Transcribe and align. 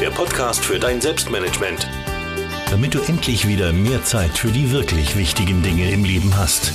der 0.00 0.10
Podcast 0.10 0.64
für 0.64 0.78
dein 0.78 0.98
Selbstmanagement. 0.98 1.86
Damit 2.70 2.94
du 2.94 3.00
endlich 3.02 3.46
wieder 3.46 3.70
mehr 3.74 4.02
Zeit 4.02 4.30
für 4.30 4.48
die 4.48 4.72
wirklich 4.72 5.14
wichtigen 5.14 5.62
Dinge 5.62 5.90
im 5.90 6.04
Leben 6.04 6.38
hast. 6.38 6.72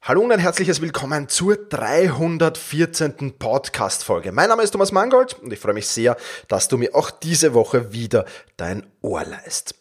Hallo 0.00 0.22
und 0.22 0.32
ein 0.32 0.40
herzliches 0.40 0.80
Willkommen 0.80 1.28
zur 1.28 1.54
314. 1.54 3.38
Podcast-Folge. 3.38 4.32
Mein 4.32 4.48
Name 4.48 4.64
ist 4.64 4.72
Thomas 4.72 4.90
Mangold 4.90 5.38
und 5.38 5.52
ich 5.52 5.60
freue 5.60 5.74
mich 5.74 5.86
sehr, 5.86 6.16
dass 6.48 6.66
du 6.66 6.76
mir 6.76 6.96
auch 6.96 7.12
diese 7.12 7.54
Woche 7.54 7.92
wieder 7.92 8.24
dein 8.56 8.84
Ohr 9.00 9.24
leist. 9.24 9.76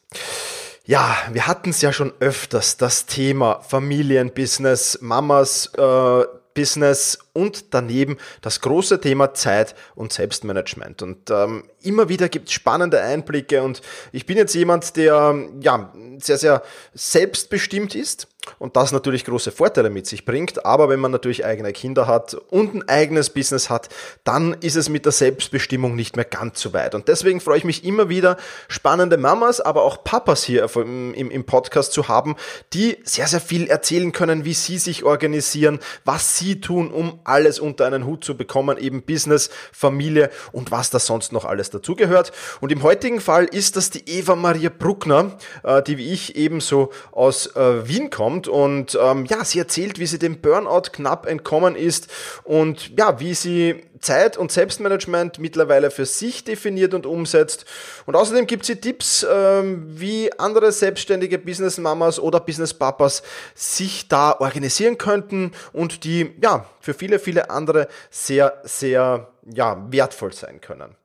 Ja, 0.85 1.17
wir 1.31 1.47
hatten 1.47 1.71
es 1.71 1.81
ja 1.81 1.91
schon 1.91 2.13
öfters, 2.19 2.77
das 2.77 3.07
Thema 3.07 3.61
Familienbusiness, 3.61 4.99
Mamas, 5.01 5.71
äh, 5.75 6.23
Business 6.53 7.19
und 7.33 7.73
daneben 7.73 8.17
das 8.41 8.61
große 8.61 9.01
Thema 9.01 9.33
Zeit 9.33 9.75
und 9.95 10.13
Selbstmanagement. 10.13 11.01
Und 11.01 11.29
ähm, 11.29 11.63
immer 11.81 12.09
wieder 12.09 12.29
gibt 12.29 12.49
es 12.49 12.53
spannende 12.53 13.01
Einblicke 13.01 13.61
und 13.63 13.81
ich 14.11 14.25
bin 14.25 14.37
jetzt 14.37 14.53
jemand, 14.53 14.95
der 14.97 15.35
ja 15.61 15.93
sehr, 16.19 16.37
sehr 16.37 16.63
selbstbestimmt 16.93 17.95
ist 17.95 18.27
und 18.57 18.75
das 18.75 18.91
natürlich 18.91 19.25
große 19.25 19.51
Vorteile 19.51 19.89
mit 19.89 20.07
sich 20.07 20.25
bringt. 20.25 20.65
Aber 20.65 20.89
wenn 20.89 20.99
man 20.99 21.11
natürlich 21.11 21.45
eigene 21.45 21.73
Kinder 21.73 22.07
hat 22.07 22.33
und 22.49 22.73
ein 22.73 22.89
eigenes 22.89 23.29
Business 23.29 23.69
hat, 23.69 23.89
dann 24.23 24.55
ist 24.61 24.75
es 24.75 24.89
mit 24.89 25.05
der 25.05 25.11
Selbstbestimmung 25.11 25.95
nicht 25.95 26.15
mehr 26.15 26.25
ganz 26.25 26.59
so 26.59 26.73
weit. 26.73 26.95
Und 26.95 27.07
deswegen 27.07 27.39
freue 27.39 27.59
ich 27.59 27.63
mich 27.63 27.83
immer 27.83 28.09
wieder, 28.09 28.37
spannende 28.67 29.17
Mamas, 29.17 29.61
aber 29.61 29.83
auch 29.83 30.03
Papas 30.03 30.43
hier 30.43 30.67
im, 30.75 31.43
Podcast 31.45 31.91
zu 31.91 32.07
haben, 32.07 32.35
die 32.73 32.97
sehr, 33.03 33.27
sehr 33.27 33.41
viel 33.41 33.67
erzählen 33.67 34.11
können, 34.11 34.45
wie 34.45 34.53
sie 34.53 34.77
sich 34.77 35.03
organisieren, 35.03 35.79
was 36.05 36.37
sie 36.37 36.61
tun, 36.61 36.91
um 36.91 37.19
alles 37.23 37.59
unter 37.59 37.85
einen 37.85 38.05
Hut 38.05 38.23
zu 38.23 38.37
bekommen, 38.37 38.77
eben 38.77 39.03
Business, 39.03 39.49
Familie 39.71 40.29
und 40.51 40.71
was 40.71 40.89
da 40.89 40.99
sonst 40.99 41.31
noch 41.31 41.45
alles 41.45 41.69
dazugehört. 41.71 42.31
Und 42.59 42.71
im 42.71 42.83
heutigen 42.83 43.21
Fall 43.21 43.45
ist 43.45 43.75
das 43.75 43.89
die 43.89 44.07
Eva 44.07 44.35
Maria 44.35 44.69
Bruckner, 44.69 45.37
äh, 45.63 45.81
die 45.83 45.97
wie 45.97 46.11
ich 46.11 46.35
ebenso 46.35 46.91
aus 47.11 47.47
äh, 47.55 47.87
Wien 47.87 48.09
kommt 48.09 48.30
und 48.47 48.97
ähm, 49.01 49.25
ja, 49.25 49.43
sie 49.43 49.59
erzählt, 49.59 49.99
wie 49.99 50.05
sie 50.05 50.19
dem 50.19 50.41
Burnout 50.41 50.89
knapp 50.91 51.25
entkommen 51.25 51.75
ist 51.75 52.07
und 52.43 52.97
ja, 52.97 53.19
wie 53.19 53.33
sie 53.33 53.83
Zeit 53.99 54.35
und 54.35 54.51
Selbstmanagement 54.51 55.39
mittlerweile 55.39 55.91
für 55.91 56.05
sich 56.05 56.43
definiert 56.43 56.93
und 56.93 57.05
umsetzt. 57.05 57.65
Und 58.05 58.15
außerdem 58.15 58.47
gibt 58.47 58.65
sie 58.65 58.77
Tipps, 58.77 59.25
ähm, 59.31 59.85
wie 59.87 60.31
andere 60.39 60.71
selbstständige 60.71 61.37
Business 61.37 61.77
Mamas 61.77 62.19
oder 62.19 62.39
Business 62.39 62.73
Papas 62.73 63.21
sich 63.53 64.07
da 64.07 64.39
organisieren 64.39 64.97
könnten 64.97 65.51
und 65.71 66.03
die 66.03 66.33
ja 66.41 66.65
für 66.79 66.93
viele, 66.93 67.19
viele 67.19 67.49
andere 67.49 67.87
sehr, 68.09 68.59
sehr 68.63 69.30
ja, 69.45 69.85
wertvoll 69.89 70.33
sein 70.33 70.61
können. 70.61 70.95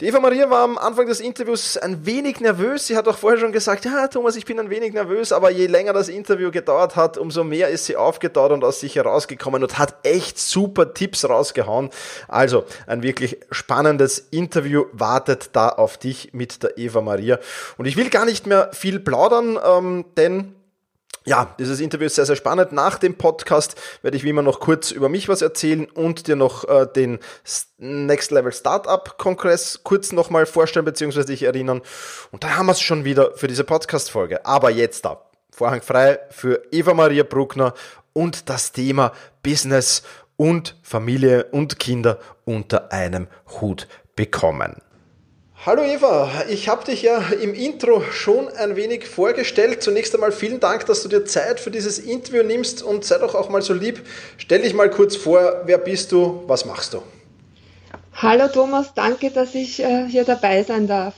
Die 0.00 0.06
Eva 0.06 0.20
Maria 0.20 0.48
war 0.48 0.62
am 0.62 0.78
Anfang 0.78 1.06
des 1.06 1.18
Interviews 1.18 1.76
ein 1.76 2.06
wenig 2.06 2.38
nervös. 2.38 2.86
Sie 2.86 2.96
hat 2.96 3.08
auch 3.08 3.18
vorher 3.18 3.40
schon 3.40 3.50
gesagt, 3.50 3.84
ja, 3.84 4.06
Thomas, 4.06 4.36
ich 4.36 4.44
bin 4.44 4.60
ein 4.60 4.70
wenig 4.70 4.92
nervös, 4.92 5.32
aber 5.32 5.50
je 5.50 5.66
länger 5.66 5.92
das 5.92 6.08
Interview 6.08 6.52
gedauert 6.52 6.94
hat, 6.94 7.18
umso 7.18 7.42
mehr 7.42 7.68
ist 7.68 7.86
sie 7.86 7.96
aufgetaut 7.96 8.52
und 8.52 8.62
aus 8.62 8.78
sich 8.78 8.94
herausgekommen 8.94 9.62
und 9.62 9.76
hat 9.76 9.96
echt 10.04 10.38
super 10.38 10.94
Tipps 10.94 11.28
rausgehauen. 11.28 11.90
Also, 12.28 12.64
ein 12.86 13.02
wirklich 13.02 13.38
spannendes 13.50 14.18
Interview 14.30 14.84
wartet 14.92 15.50
da 15.54 15.68
auf 15.68 15.98
dich 15.98 16.32
mit 16.32 16.62
der 16.62 16.78
Eva 16.78 17.00
Maria. 17.00 17.40
Und 17.76 17.86
ich 17.86 17.96
will 17.96 18.08
gar 18.08 18.24
nicht 18.24 18.46
mehr 18.46 18.70
viel 18.72 19.00
plaudern, 19.00 19.58
ähm, 19.64 20.04
denn 20.16 20.54
ja, 21.28 21.54
dieses 21.58 21.80
Interview 21.80 22.06
ist 22.06 22.14
sehr, 22.14 22.24
sehr 22.24 22.36
spannend. 22.36 22.72
Nach 22.72 22.98
dem 22.98 23.14
Podcast 23.14 23.76
werde 24.02 24.16
ich 24.16 24.24
wie 24.24 24.30
immer 24.30 24.42
noch 24.42 24.60
kurz 24.60 24.90
über 24.90 25.10
mich 25.10 25.28
was 25.28 25.42
erzählen 25.42 25.84
und 25.84 26.26
dir 26.26 26.36
noch 26.36 26.66
äh, 26.66 26.86
den 26.86 27.18
Next 27.76 28.30
Level 28.30 28.50
Startup 28.50 29.18
Kongress 29.18 29.80
kurz 29.84 30.12
nochmal 30.12 30.46
vorstellen 30.46 30.86
bzw. 30.86 31.24
dich 31.24 31.42
erinnern. 31.42 31.82
Und 32.32 32.44
da 32.44 32.56
haben 32.56 32.66
wir 32.66 32.72
es 32.72 32.80
schon 32.80 33.04
wieder 33.04 33.32
für 33.34 33.46
diese 33.46 33.64
Podcast-Folge. 33.64 34.46
Aber 34.46 34.70
jetzt 34.70 35.04
da. 35.04 35.22
Vorhang 35.50 35.82
frei 35.82 36.18
für 36.30 36.62
Eva 36.70 36.94
Maria 36.94 37.24
Bruckner 37.24 37.74
und 38.14 38.48
das 38.48 38.72
Thema 38.72 39.12
Business 39.42 40.02
und 40.36 40.76
Familie 40.82 41.44
und 41.50 41.78
Kinder 41.78 42.18
unter 42.44 42.90
einem 42.90 43.26
Hut 43.60 43.86
bekommen. 44.16 44.87
Hallo 45.68 45.82
Eva, 45.82 46.30
ich 46.48 46.66
habe 46.66 46.82
dich 46.82 47.02
ja 47.02 47.18
im 47.42 47.52
Intro 47.52 48.00
schon 48.00 48.48
ein 48.48 48.74
wenig 48.74 49.06
vorgestellt. 49.06 49.82
Zunächst 49.82 50.14
einmal 50.14 50.32
vielen 50.32 50.60
Dank, 50.60 50.86
dass 50.86 51.02
du 51.02 51.10
dir 51.10 51.26
Zeit 51.26 51.60
für 51.60 51.70
dieses 51.70 51.98
Interview 51.98 52.42
nimmst 52.42 52.82
und 52.82 53.04
sei 53.04 53.18
doch 53.18 53.34
auch 53.34 53.50
mal 53.50 53.60
so 53.60 53.74
lieb. 53.74 54.00
Stell 54.38 54.62
dich 54.62 54.72
mal 54.72 54.88
kurz 54.88 55.14
vor, 55.14 55.64
wer 55.66 55.76
bist 55.76 56.10
du, 56.10 56.42
was 56.46 56.64
machst 56.64 56.94
du? 56.94 57.02
Hallo 58.14 58.48
Thomas, 58.48 58.94
danke, 58.94 59.30
dass 59.30 59.54
ich 59.54 59.80
äh, 59.80 60.06
hier 60.08 60.24
dabei 60.24 60.62
sein 60.62 60.86
darf. 60.86 61.12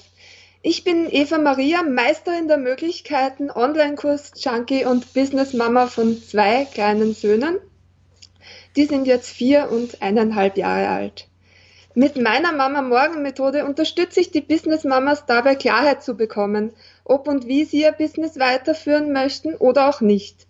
Ich 0.63 0.83
bin 0.83 1.07
Eva 1.09 1.39
Maria, 1.39 1.85
Meisterin 1.85 2.49
der 2.49 2.59
Möglichkeiten, 2.59 3.53
Online-Kurs, 3.53 4.33
Junkie 4.35 4.85
und 4.85 5.15
Business 5.15 5.53
Mama 5.53 5.87
von 5.87 6.21
zwei 6.21 6.65
kleinen 6.65 7.15
Söhnen. 7.15 7.61
Die 8.75 8.87
sind 8.87 9.07
jetzt 9.07 9.31
vier 9.31 9.69
und 9.71 10.03
eineinhalb 10.03 10.57
Jahre 10.57 10.89
alt. 10.89 11.30
Mit 11.95 12.17
meiner 12.17 12.53
Mama 12.53 12.83
Morgen 12.83 13.23
Methode 13.23 13.65
unterstütze 13.65 14.21
ich 14.21 14.31
die 14.31 14.41
Business 14.41 14.85
Mamas 14.85 15.27
dabei 15.27 15.57
Klarheit 15.57 16.05
zu 16.05 16.17
bekommen, 16.17 16.73
ob 17.05 17.27
und 17.27 17.49
wie 17.49 17.65
sie 17.65 17.83
ihr 17.83 17.91
Business 17.91 18.39
weiterführen 18.39 19.13
möchten 19.13 19.57
oder 19.57 19.89
auch 19.89 20.01
nicht. 20.01 20.47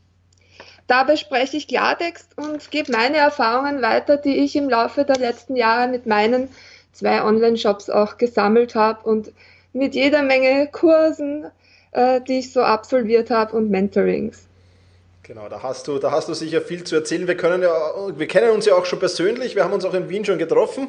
Dabei 0.87 1.17
spreche 1.17 1.57
ich 1.57 1.67
Klartext 1.67 2.37
und 2.37 2.71
gebe 2.71 2.93
meine 2.93 3.17
Erfahrungen 3.17 3.81
weiter, 3.81 4.19
die 4.19 4.37
ich 4.37 4.55
im 4.55 4.69
Laufe 4.69 5.05
der 5.07 5.17
letzten 5.17 5.57
Jahre 5.57 5.89
mit 5.89 6.05
meinen 6.05 6.51
zwei 6.93 7.23
Online-Shops 7.23 7.89
auch 7.89 8.19
gesammelt 8.19 8.75
habe 8.75 9.09
und 9.09 9.33
mit 9.73 9.95
jeder 9.95 10.23
Menge 10.23 10.67
Kursen, 10.67 11.47
äh, 11.93 12.21
die 12.21 12.41
ich 12.41 12.53
so 12.53 12.61
absolviert 12.61 13.31
habe 13.31 13.57
und 13.57 13.71
Mentorings. 13.71 14.50
Genau, 15.23 15.51
da 15.51 15.63
hast 15.63 15.87
du, 15.87 15.99
da 15.99 16.11
hast 16.13 16.31
du 16.31 16.35
sicher 16.35 16.63
viel 16.63 16.83
zu 16.83 16.97
erzählen. 16.97 17.29
Wir 17.29 17.37
können 17.37 17.61
ja, 17.61 17.71
wir 18.17 18.27
kennen 18.27 18.51
uns 18.53 18.65
ja 18.65 18.75
auch 18.75 18.87
schon 18.87 18.99
persönlich. 18.99 19.55
Wir 19.55 19.65
haben 19.65 19.75
uns 19.75 19.85
auch 19.85 19.93
in 19.93 20.09
Wien 20.09 20.25
schon 20.25 20.39
getroffen. 20.39 20.89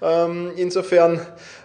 Ähm, 0.00 0.52
insofern 0.56 1.20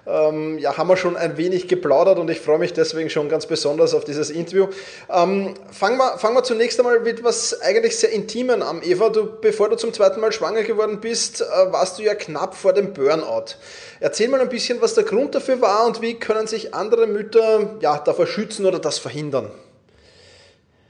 ähm, 0.05 0.59
ja, 0.59 0.77
haben 0.77 0.89
wir 0.89 0.97
schon 0.97 1.15
ein 1.15 1.37
wenig 1.37 1.69
geplaudert 1.69 2.19
und 2.19 2.29
ich 2.29 2.41
freue 2.41 2.59
mich 2.59 2.73
deswegen 2.73 3.09
schon 3.09 3.29
ganz 3.29 3.45
besonders 3.45 3.93
auf 3.93 4.03
dieses 4.03 4.29
Interview. 4.29 4.67
Ähm, 5.09 5.53
fangen 5.71 5.97
wir, 5.97 6.17
fangen 6.17 6.43
zunächst 6.43 6.77
einmal 6.79 6.99
mit 6.99 7.23
was 7.23 7.61
eigentlich 7.61 7.97
sehr 7.97 8.11
Intimen 8.11 8.61
an. 8.61 8.81
Eva, 8.83 9.07
du, 9.07 9.39
bevor 9.39 9.69
du 9.69 9.77
zum 9.77 9.93
zweiten 9.93 10.19
Mal 10.19 10.33
schwanger 10.33 10.63
geworden 10.63 10.99
bist, 10.99 11.39
äh, 11.41 11.71
warst 11.71 11.97
du 11.97 12.03
ja 12.03 12.13
knapp 12.13 12.55
vor 12.55 12.73
dem 12.73 12.91
Burnout. 12.91 13.55
Erzähl 14.01 14.27
mal 14.27 14.41
ein 14.41 14.49
bisschen, 14.49 14.81
was 14.81 14.95
der 14.95 15.05
Grund 15.05 15.33
dafür 15.33 15.61
war 15.61 15.85
und 15.85 16.01
wie 16.01 16.19
können 16.19 16.45
sich 16.45 16.73
andere 16.73 17.07
Mütter 17.07 17.77
ja, 17.79 17.97
davor 17.99 18.27
schützen 18.27 18.65
oder 18.65 18.79
das 18.79 18.99
verhindern. 18.99 19.49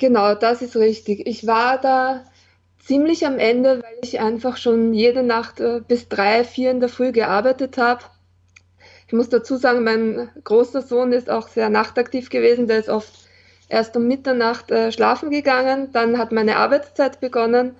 Genau, 0.01 0.33
das 0.33 0.63
ist 0.63 0.75
richtig. 0.77 1.27
Ich 1.27 1.45
war 1.45 1.79
da 1.79 2.25
ziemlich 2.79 3.27
am 3.27 3.37
Ende, 3.37 3.83
weil 3.83 3.99
ich 4.01 4.19
einfach 4.19 4.57
schon 4.57 4.95
jede 4.95 5.21
Nacht 5.21 5.59
äh, 5.59 5.79
bis 5.87 6.09
drei, 6.09 6.43
vier 6.43 6.71
in 6.71 6.79
der 6.79 6.89
Früh 6.89 7.11
gearbeitet 7.11 7.77
habe. 7.77 8.01
Ich 9.05 9.13
muss 9.13 9.29
dazu 9.29 9.57
sagen, 9.57 9.83
mein 9.83 10.31
großer 10.43 10.81
Sohn 10.81 11.11
ist 11.11 11.29
auch 11.29 11.47
sehr 11.47 11.69
nachtaktiv 11.69 12.31
gewesen. 12.31 12.65
Der 12.65 12.79
ist 12.79 12.89
oft 12.89 13.13
erst 13.69 13.95
um 13.95 14.07
Mitternacht 14.07 14.71
äh, 14.71 14.91
schlafen 14.91 15.29
gegangen. 15.29 15.91
Dann 15.93 16.17
hat 16.17 16.31
meine 16.31 16.55
Arbeitszeit 16.55 17.19
begonnen. 17.19 17.75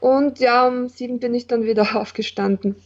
Und 0.00 0.38
ja, 0.38 0.66
um 0.66 0.88
sieben 0.88 1.20
bin 1.20 1.34
ich 1.34 1.48
dann 1.48 1.64
wieder 1.64 1.96
aufgestanden. 2.00 2.76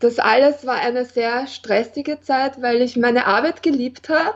Das 0.00 0.18
alles 0.18 0.66
war 0.66 0.74
eine 0.74 1.04
sehr 1.04 1.46
stressige 1.46 2.20
Zeit, 2.20 2.60
weil 2.60 2.82
ich 2.82 2.96
meine 2.96 3.28
Arbeit 3.28 3.62
geliebt 3.62 4.08
habe 4.08 4.34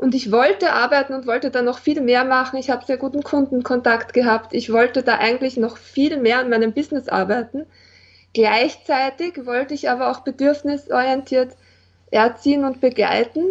und 0.00 0.14
ich 0.14 0.32
wollte 0.32 0.72
arbeiten 0.72 1.12
und 1.12 1.26
wollte 1.26 1.50
da 1.50 1.60
noch 1.60 1.78
viel 1.78 2.00
mehr 2.00 2.24
machen. 2.24 2.58
Ich 2.58 2.70
habe 2.70 2.86
sehr 2.86 2.96
guten 2.96 3.22
Kundenkontakt 3.22 4.14
gehabt. 4.14 4.54
Ich 4.54 4.72
wollte 4.72 5.02
da 5.02 5.18
eigentlich 5.18 5.58
noch 5.58 5.76
viel 5.76 6.16
mehr 6.16 6.38
an 6.38 6.48
meinem 6.48 6.72
Business 6.72 7.06
arbeiten. 7.08 7.66
Gleichzeitig 8.32 9.44
wollte 9.44 9.74
ich 9.74 9.90
aber 9.90 10.10
auch 10.10 10.20
bedürfnisorientiert 10.20 11.54
erziehen 12.10 12.64
und 12.64 12.80
begleiten. 12.80 13.44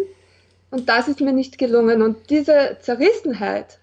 Und 0.72 0.88
das 0.88 1.06
ist 1.06 1.20
mir 1.20 1.32
nicht 1.32 1.56
gelungen. 1.56 2.02
Und 2.02 2.30
diese 2.30 2.78
Zerrissenheit, 2.80 3.78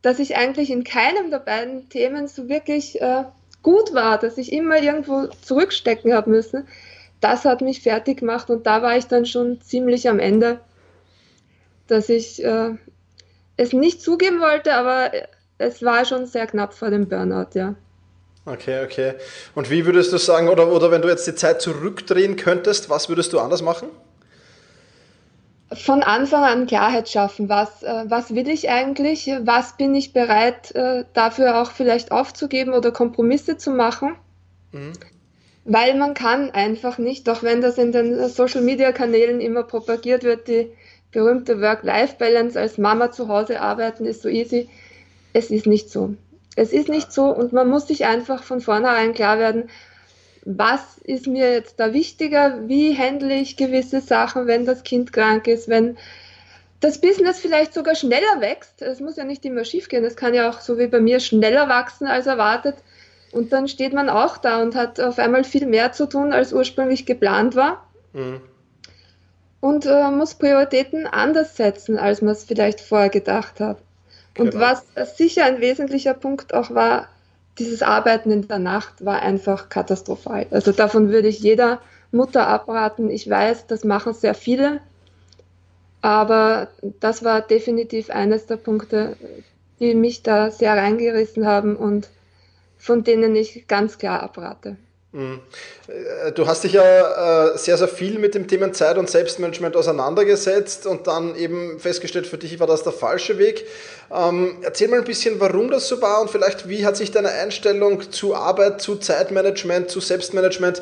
dass 0.00 0.18
ich 0.18 0.34
eigentlich 0.34 0.70
in 0.70 0.84
keinem 0.84 1.30
der 1.30 1.40
beiden 1.40 1.90
Themen 1.90 2.26
so 2.26 2.48
wirklich 2.48 3.02
äh, 3.02 3.24
gut 3.62 3.92
war, 3.92 4.18
dass 4.18 4.38
ich 4.38 4.50
immer 4.50 4.80
irgendwo 4.80 5.26
zurückstecken 5.42 6.14
habe 6.14 6.30
müssen, 6.30 6.66
das 7.20 7.44
hat 7.44 7.60
mich 7.60 7.82
fertig 7.82 8.20
gemacht. 8.20 8.48
Und 8.48 8.66
da 8.66 8.80
war 8.80 8.96
ich 8.96 9.08
dann 9.08 9.26
schon 9.26 9.60
ziemlich 9.60 10.08
am 10.08 10.18
Ende 10.18 10.58
dass 11.86 12.08
ich 12.08 12.42
äh, 12.44 12.70
es 13.56 13.72
nicht 13.72 14.02
zugeben 14.02 14.40
wollte, 14.40 14.74
aber 14.74 15.10
es 15.58 15.82
war 15.82 16.04
schon 16.04 16.26
sehr 16.26 16.46
knapp 16.46 16.74
vor 16.74 16.90
dem 16.90 17.08
Burnout, 17.08 17.50
ja. 17.54 17.74
Okay, 18.44 18.84
okay. 18.84 19.14
Und 19.54 19.70
wie 19.70 19.86
würdest 19.86 20.12
du 20.12 20.18
sagen, 20.18 20.48
oder, 20.48 20.72
oder 20.72 20.90
wenn 20.90 21.02
du 21.02 21.08
jetzt 21.08 21.26
die 21.26 21.34
Zeit 21.34 21.62
zurückdrehen 21.62 22.36
könntest, 22.36 22.90
was 22.90 23.08
würdest 23.08 23.32
du 23.32 23.38
anders 23.38 23.62
machen? 23.62 23.88
Von 25.72 26.02
Anfang 26.02 26.42
an 26.42 26.66
Klarheit 26.66 27.08
schaffen. 27.08 27.48
Was, 27.48 27.82
äh, 27.82 28.04
was 28.08 28.34
will 28.34 28.48
ich 28.48 28.68
eigentlich? 28.68 29.30
Was 29.42 29.76
bin 29.76 29.94
ich 29.94 30.12
bereit, 30.12 30.74
äh, 30.74 31.04
dafür 31.14 31.62
auch 31.62 31.70
vielleicht 31.70 32.10
aufzugeben 32.10 32.74
oder 32.74 32.90
Kompromisse 32.90 33.56
zu 33.56 33.70
machen? 33.70 34.16
Mhm. 34.72 34.92
Weil 35.64 35.94
man 35.94 36.14
kann 36.14 36.50
einfach 36.50 36.98
nicht, 36.98 37.28
auch 37.28 37.44
wenn 37.44 37.60
das 37.60 37.78
in 37.78 37.92
den 37.92 38.28
Social-Media-Kanälen 38.28 39.40
immer 39.40 39.62
propagiert 39.62 40.24
wird, 40.24 40.48
die 40.48 40.72
berühmte 41.12 41.60
Work-Life-Balance 41.60 42.58
als 42.58 42.78
Mama 42.78 43.12
zu 43.12 43.28
Hause 43.28 43.60
arbeiten 43.60 44.06
ist 44.06 44.22
so 44.22 44.28
easy. 44.28 44.68
Es 45.32 45.50
ist 45.50 45.66
nicht 45.66 45.90
so. 45.90 46.14
Es 46.56 46.72
ist 46.72 46.88
nicht 46.88 47.12
so 47.12 47.26
und 47.26 47.52
man 47.52 47.68
muss 47.68 47.86
sich 47.86 48.04
einfach 48.04 48.42
von 48.42 48.60
vornherein 48.60 49.14
klar 49.14 49.38
werden, 49.38 49.70
was 50.44 50.98
ist 50.98 51.26
mir 51.26 51.52
jetzt 51.52 51.78
da 51.78 51.92
wichtiger, 51.92 52.68
wie 52.68 52.96
handle 52.96 53.34
ich 53.34 53.56
gewisse 53.56 54.00
Sachen, 54.00 54.46
wenn 54.46 54.66
das 54.66 54.82
Kind 54.82 55.12
krank 55.12 55.46
ist, 55.46 55.68
wenn 55.68 55.96
das 56.80 57.00
Business 57.00 57.38
vielleicht 57.38 57.72
sogar 57.72 57.94
schneller 57.94 58.40
wächst. 58.40 58.82
Es 58.82 59.00
muss 59.00 59.16
ja 59.16 59.24
nicht 59.24 59.44
immer 59.44 59.64
schief 59.64 59.88
gehen, 59.88 60.04
es 60.04 60.16
kann 60.16 60.34
ja 60.34 60.50
auch 60.50 60.60
so 60.60 60.78
wie 60.78 60.88
bei 60.88 61.00
mir 61.00 61.20
schneller 61.20 61.68
wachsen 61.68 62.06
als 62.06 62.26
erwartet. 62.26 62.74
Und 63.30 63.52
dann 63.52 63.68
steht 63.68 63.94
man 63.94 64.10
auch 64.10 64.36
da 64.36 64.60
und 64.60 64.74
hat 64.74 65.00
auf 65.00 65.18
einmal 65.18 65.44
viel 65.44 65.66
mehr 65.66 65.92
zu 65.92 66.06
tun, 66.06 66.32
als 66.32 66.52
ursprünglich 66.52 67.06
geplant 67.06 67.54
war. 67.54 67.86
Mhm 68.12 68.42
und 69.62 69.86
äh, 69.86 70.10
muss 70.10 70.34
Prioritäten 70.34 71.06
anders 71.06 71.56
setzen, 71.56 71.96
als 71.96 72.20
man 72.20 72.32
es 72.32 72.42
vielleicht 72.42 72.80
vorher 72.80 73.10
gedacht 73.10 73.60
hat. 73.60 73.78
Und 74.36 74.50
genau. 74.50 74.60
was 74.60 74.84
sicher 75.16 75.44
ein 75.44 75.60
wesentlicher 75.60 76.14
Punkt 76.14 76.52
auch 76.52 76.74
war, 76.74 77.06
dieses 77.60 77.80
Arbeiten 77.80 78.32
in 78.32 78.48
der 78.48 78.58
Nacht 78.58 79.04
war 79.04 79.22
einfach 79.22 79.68
katastrophal. 79.68 80.46
Also 80.50 80.72
davon 80.72 81.10
würde 81.10 81.28
ich 81.28 81.38
jeder 81.38 81.80
Mutter 82.10 82.48
abraten. 82.48 83.08
Ich 83.08 83.30
weiß, 83.30 83.68
das 83.68 83.84
machen 83.84 84.14
sehr 84.14 84.34
viele, 84.34 84.80
aber 86.00 86.66
das 86.98 87.22
war 87.22 87.40
definitiv 87.40 88.10
eines 88.10 88.46
der 88.46 88.56
Punkte, 88.56 89.16
die 89.78 89.94
mich 89.94 90.24
da 90.24 90.50
sehr 90.50 90.76
reingerissen 90.76 91.46
haben 91.46 91.76
und 91.76 92.08
von 92.78 93.04
denen 93.04 93.36
ich 93.36 93.68
ganz 93.68 93.96
klar 93.96 94.24
abrate. 94.24 94.76
Äh, 95.14 96.32
du 96.32 96.46
hast 96.46 96.64
dich 96.64 96.72
ja 96.72 97.52
äh, 97.52 97.58
sehr, 97.58 97.76
sehr 97.76 97.88
viel 97.88 98.18
mit 98.18 98.34
dem 98.34 98.48
Thema 98.48 98.72
Zeit 98.72 98.96
und 98.96 99.10
Selbstmanagement 99.10 99.76
auseinandergesetzt 99.76 100.86
und 100.86 101.06
dann 101.06 101.36
eben 101.36 101.78
festgestellt, 101.78 102.26
für 102.26 102.38
dich 102.38 102.58
war 102.60 102.66
das 102.66 102.82
der 102.82 102.92
falsche 102.92 103.38
Weg. 103.38 103.66
Ähm, 104.10 104.58
erzähl 104.62 104.88
mal 104.88 104.98
ein 104.98 105.04
bisschen, 105.04 105.38
warum 105.38 105.70
das 105.70 105.88
so 105.88 106.00
war 106.00 106.22
und 106.22 106.30
vielleicht, 106.30 106.68
wie 106.68 106.86
hat 106.86 106.96
sich 106.96 107.10
deine 107.10 107.28
Einstellung 107.28 108.10
zu 108.10 108.34
Arbeit, 108.34 108.80
zu 108.80 108.96
Zeitmanagement, 108.96 109.90
zu 109.90 110.00
Selbstmanagement 110.00 110.80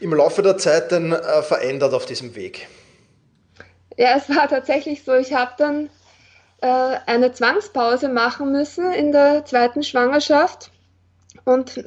im 0.00 0.14
Laufe 0.14 0.42
der 0.42 0.58
Zeit 0.58 0.92
denn 0.92 1.12
äh, 1.12 1.42
verändert 1.42 1.92
auf 1.92 2.06
diesem 2.06 2.36
Weg? 2.36 2.68
Ja, 3.96 4.16
es 4.16 4.28
war 4.34 4.48
tatsächlich 4.48 5.02
so, 5.04 5.14
ich 5.14 5.34
habe 5.34 5.52
dann 5.58 5.90
eine 6.64 7.32
Zwangspause 7.32 8.08
machen 8.08 8.52
müssen 8.52 8.92
in 8.92 9.10
der 9.10 9.44
zweiten 9.44 9.82
Schwangerschaft 9.82 10.70
und 11.44 11.82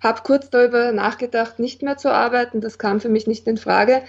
habe 0.00 0.22
kurz 0.22 0.50
darüber 0.50 0.92
nachgedacht, 0.92 1.58
nicht 1.58 1.82
mehr 1.82 1.96
zu 1.96 2.10
arbeiten. 2.10 2.60
Das 2.60 2.78
kam 2.78 3.00
für 3.00 3.08
mich 3.08 3.26
nicht 3.26 3.46
in 3.46 3.56
Frage 3.56 4.02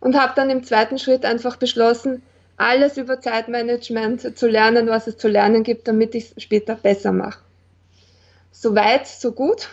und 0.00 0.20
habe 0.20 0.32
dann 0.36 0.50
im 0.50 0.64
zweiten 0.64 0.98
Schritt 0.98 1.24
einfach 1.24 1.56
beschlossen, 1.56 2.22
alles 2.56 2.96
über 2.96 3.20
Zeitmanagement 3.20 4.38
zu 4.38 4.48
lernen, 4.48 4.88
was 4.88 5.06
es 5.06 5.18
zu 5.18 5.28
lernen 5.28 5.62
gibt, 5.62 5.88
damit 5.88 6.14
ich 6.14 6.32
es 6.36 6.42
später 6.42 6.74
besser 6.74 7.12
mache. 7.12 7.40
Soweit, 8.50 9.06
so 9.06 9.32
gut. 9.32 9.68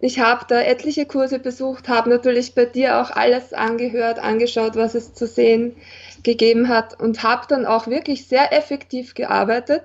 Ich 0.00 0.18
habe 0.18 0.46
da 0.48 0.60
etliche 0.60 1.06
Kurse 1.06 1.38
besucht, 1.38 1.88
habe 1.88 2.10
natürlich 2.10 2.54
bei 2.54 2.64
dir 2.64 3.00
auch 3.00 3.10
alles 3.10 3.52
angehört, 3.52 4.18
angeschaut, 4.18 4.74
was 4.74 4.94
es 4.94 5.14
zu 5.14 5.26
sehen 5.26 5.76
gegeben 6.24 6.68
hat 6.68 7.00
und 7.00 7.22
habe 7.22 7.46
dann 7.48 7.66
auch 7.66 7.86
wirklich 7.86 8.26
sehr 8.26 8.52
effektiv 8.52 9.14
gearbeitet, 9.14 9.82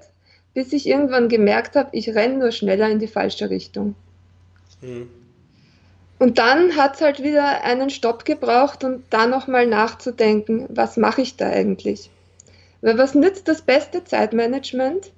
bis 0.54 0.74
ich 0.74 0.88
irgendwann 0.88 1.30
gemerkt 1.30 1.76
habe, 1.76 1.90
ich 1.92 2.10
renne 2.16 2.38
nur 2.38 2.52
schneller 2.52 2.90
in 2.90 2.98
die 2.98 3.08
falsche 3.08 3.50
Richtung. 3.50 3.96
Mhm. 4.82 5.10
Und 6.20 6.40
dann 6.40 6.76
hat 6.76 6.96
es 6.96 7.02
halt 7.02 7.22
wieder 7.22 7.64
einen 7.64 7.90
Stopp 7.90 8.26
gebraucht 8.26 8.84
und 8.84 9.04
da 9.12 9.28
nochmal 9.28 9.68
nachzudenken, 9.68 10.66
was 10.70 10.98
mache 10.98 11.22
ich 11.22 11.38
da 11.38 11.48
eigentlich? 11.48 12.10
Weil 12.82 12.98
was 12.98 13.14
nützt 13.14 13.48
das 13.48 13.62
beste 13.62 14.04
Zeitmanagement, 14.04 15.12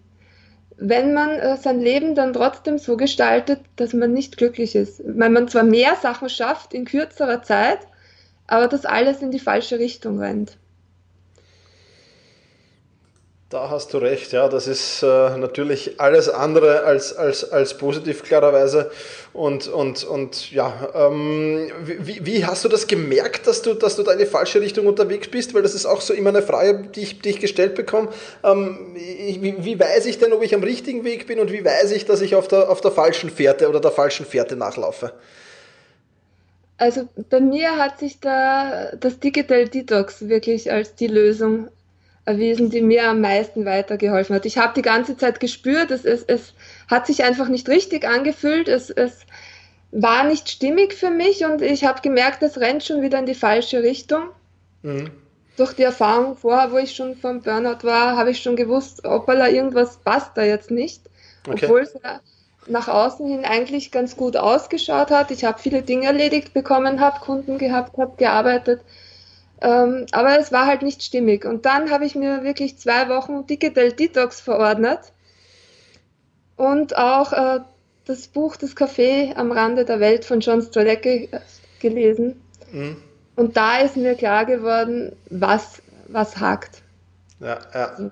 wenn 0.77 1.13
man 1.13 1.29
äh, 1.31 1.57
sein 1.57 1.79
Leben 1.79 2.15
dann 2.15 2.33
trotzdem 2.33 2.77
so 2.77 2.97
gestaltet, 2.97 3.61
dass 3.77 3.93
man 3.93 4.13
nicht 4.13 4.37
glücklich 4.37 4.75
ist? 4.75 5.01
Weil 5.05 5.29
man 5.29 5.47
zwar 5.47 5.63
mehr 5.63 5.95
Sachen 6.01 6.29
schafft 6.29 6.73
in 6.73 6.85
kürzerer 6.85 7.43
Zeit, 7.43 7.79
aber 8.47 8.67
das 8.67 8.85
alles 8.85 9.21
in 9.21 9.31
die 9.31 9.39
falsche 9.39 9.79
Richtung 9.79 10.19
rennt. 10.19 10.57
Da 13.49 13.71
hast 13.71 13.95
du 13.95 13.97
recht, 13.97 14.31
ja, 14.31 14.47
das 14.47 14.67
ist 14.67 15.01
äh, 15.01 15.35
natürlich 15.35 15.99
alles 15.99 16.29
andere 16.29 16.83
als, 16.83 17.15
als, 17.15 17.51
als 17.51 17.75
positiv, 17.75 18.21
klarerweise. 18.21 18.91
Und, 19.33 19.67
und, 19.67 20.03
und 20.03 20.51
ja, 20.51 20.71
ähm, 20.93 21.71
wie, 21.83 22.23
wie 22.23 22.45
hast 22.45 22.63
du 22.63 22.69
das 22.69 22.85
gemerkt, 22.85 23.47
dass 23.47 23.63
du, 23.63 23.73
dass 23.73 23.95
du 23.95 24.03
da 24.03 24.11
in 24.11 24.19
die 24.19 24.27
falsche 24.27 24.61
Richtung 24.61 24.85
unterwegs 24.85 25.29
bist? 25.29 25.55
Weil 25.55 25.63
das 25.63 25.73
ist 25.73 25.87
auch 25.87 26.01
so 26.01 26.13
immer 26.13 26.29
eine 26.29 26.43
Frage, 26.43 26.89
die 26.93 27.01
ich, 27.01 27.21
die 27.21 27.29
ich 27.29 27.39
gestellt 27.39 27.73
bekomme. 27.73 28.09
Ähm, 28.43 28.93
wie, 28.93 29.55
wie 29.65 29.79
weiß 29.79 30.05
ich 30.05 30.19
denn, 30.19 30.31
ob 30.31 30.43
ich 30.43 30.53
am 30.53 30.61
richtigen 30.61 31.03
Weg 31.03 31.25
bin 31.25 31.39
und 31.39 31.51
wie 31.51 31.65
weiß 31.65 31.89
ich, 31.93 32.05
dass 32.05 32.21
ich 32.21 32.35
auf 32.35 32.47
der, 32.47 32.69
auf 32.69 32.81
der 32.81 32.91
falschen 32.91 33.31
Fährte 33.31 33.67
oder 33.67 33.79
der 33.79 33.91
falschen 33.91 34.27
Fährte 34.27 34.57
nachlaufe? 34.57 35.11
Also 36.77 37.09
bei 37.31 37.39
mir 37.39 37.77
hat 37.77 37.97
sich 37.97 38.19
da 38.19 38.91
das 38.95 39.19
Digital 39.19 39.67
Detox 39.67 40.29
wirklich 40.29 40.71
als 40.71 40.93
die 40.93 41.07
Lösung 41.07 41.69
erwiesen, 42.25 42.69
die 42.69 42.81
mir 42.81 43.09
am 43.09 43.21
meisten 43.21 43.65
weitergeholfen 43.65 44.35
hat. 44.35 44.45
Ich 44.45 44.57
habe 44.57 44.73
die 44.75 44.81
ganze 44.81 45.17
Zeit 45.17 45.39
gespürt, 45.39 45.91
es, 45.91 46.05
es, 46.05 46.23
es 46.23 46.53
hat 46.87 47.07
sich 47.07 47.23
einfach 47.23 47.47
nicht 47.47 47.67
richtig 47.69 48.07
angefühlt, 48.07 48.67
es, 48.67 48.89
es 48.89 49.25
war 49.91 50.23
nicht 50.25 50.49
stimmig 50.49 50.93
für 50.93 51.09
mich 51.09 51.43
und 51.45 51.61
ich 51.61 51.85
habe 51.85 52.01
gemerkt, 52.01 52.43
es 52.43 52.59
rennt 52.59 52.83
schon 52.83 53.01
wieder 53.01 53.19
in 53.19 53.25
die 53.25 53.35
falsche 53.35 53.81
Richtung. 53.81 54.29
Mhm. 54.83 55.11
Durch 55.57 55.73
die 55.73 55.83
Erfahrung 55.83 56.37
vorher, 56.37 56.71
wo 56.71 56.77
ich 56.77 56.95
schon 56.95 57.15
vom 57.15 57.41
Burnout 57.41 57.83
war, 57.83 58.15
habe 58.15 58.31
ich 58.31 58.41
schon 58.41 58.55
gewusst, 58.55 59.01
da 59.03 59.47
irgendwas 59.47 59.97
passt 59.97 60.31
da 60.35 60.43
jetzt 60.43 60.71
nicht. 60.71 61.01
Okay. 61.47 61.65
Obwohl 61.65 61.81
es 61.81 61.95
nach 62.67 62.87
außen 62.87 63.27
hin 63.27 63.45
eigentlich 63.45 63.91
ganz 63.91 64.15
gut 64.15 64.37
ausgeschaut 64.37 65.11
hat. 65.11 65.31
Ich 65.31 65.43
habe 65.43 65.59
viele 65.59 65.81
Dinge 65.81 66.05
erledigt 66.05 66.53
bekommen, 66.53 66.99
habe 66.99 67.19
Kunden 67.19 67.57
gehabt, 67.57 67.97
habe 67.97 68.15
gearbeitet. 68.17 68.81
Ähm, 69.61 70.05
aber 70.11 70.39
es 70.39 70.51
war 70.51 70.65
halt 70.65 70.81
nicht 70.81 71.03
stimmig. 71.03 71.45
Und 71.45 71.65
dann 71.65 71.91
habe 71.91 72.05
ich 72.05 72.15
mir 72.15 72.43
wirklich 72.43 72.77
zwei 72.77 73.09
Wochen 73.09 73.45
Digital 73.45 73.91
Detox 73.91 74.39
verordnet 74.39 74.99
und 76.55 76.97
auch 76.97 77.33
äh, 77.33 77.59
das 78.05 78.27
Buch 78.27 78.55
Das 78.55 78.75
Café 78.75 79.35
am 79.35 79.51
Rande 79.51 79.85
der 79.85 79.99
Welt 79.99 80.25
von 80.25 80.39
John 80.39 80.61
Strolecki 80.61 81.29
äh, 81.31 81.39
gelesen. 81.79 82.41
Mhm. 82.71 82.97
Und 83.35 83.55
da 83.55 83.79
ist 83.79 83.95
mir 83.95 84.15
klar 84.15 84.45
geworden, 84.45 85.15
was, 85.29 85.81
was 86.07 86.37
hakt. 86.37 86.81
Ja, 87.39 87.59
ja. 87.73 88.11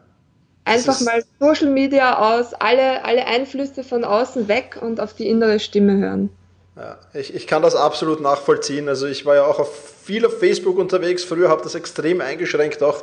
Einfach 0.64 1.00
mal 1.02 1.24
Social 1.40 1.70
Media 1.70 2.18
aus, 2.20 2.54
alle, 2.54 3.06
alle 3.06 3.26
Einflüsse 3.26 3.84
von 3.84 4.04
außen 4.04 4.48
weg 4.48 4.78
und 4.82 5.00
auf 5.00 5.14
die 5.14 5.28
innere 5.28 5.60
Stimme 5.60 5.98
hören. 5.98 6.30
Ja, 6.78 7.00
ich, 7.14 7.34
ich 7.34 7.48
kann 7.48 7.64
das 7.64 7.76
absolut 7.76 8.22
nachvollziehen. 8.22 8.88
Also 8.88 9.08
ich 9.08 9.26
war 9.26 9.34
ja 9.34 9.46
auch 9.46 9.58
auf, 9.58 9.96
viel 10.04 10.24
auf 10.28 10.38
Facebook 10.38 10.78
unterwegs. 10.78 11.24
Früher 11.24 11.50
habe 11.50 11.64
das 11.64 11.74
extrem 11.74 12.22
eingeschränkt 12.22 12.84
auch, 12.84 13.02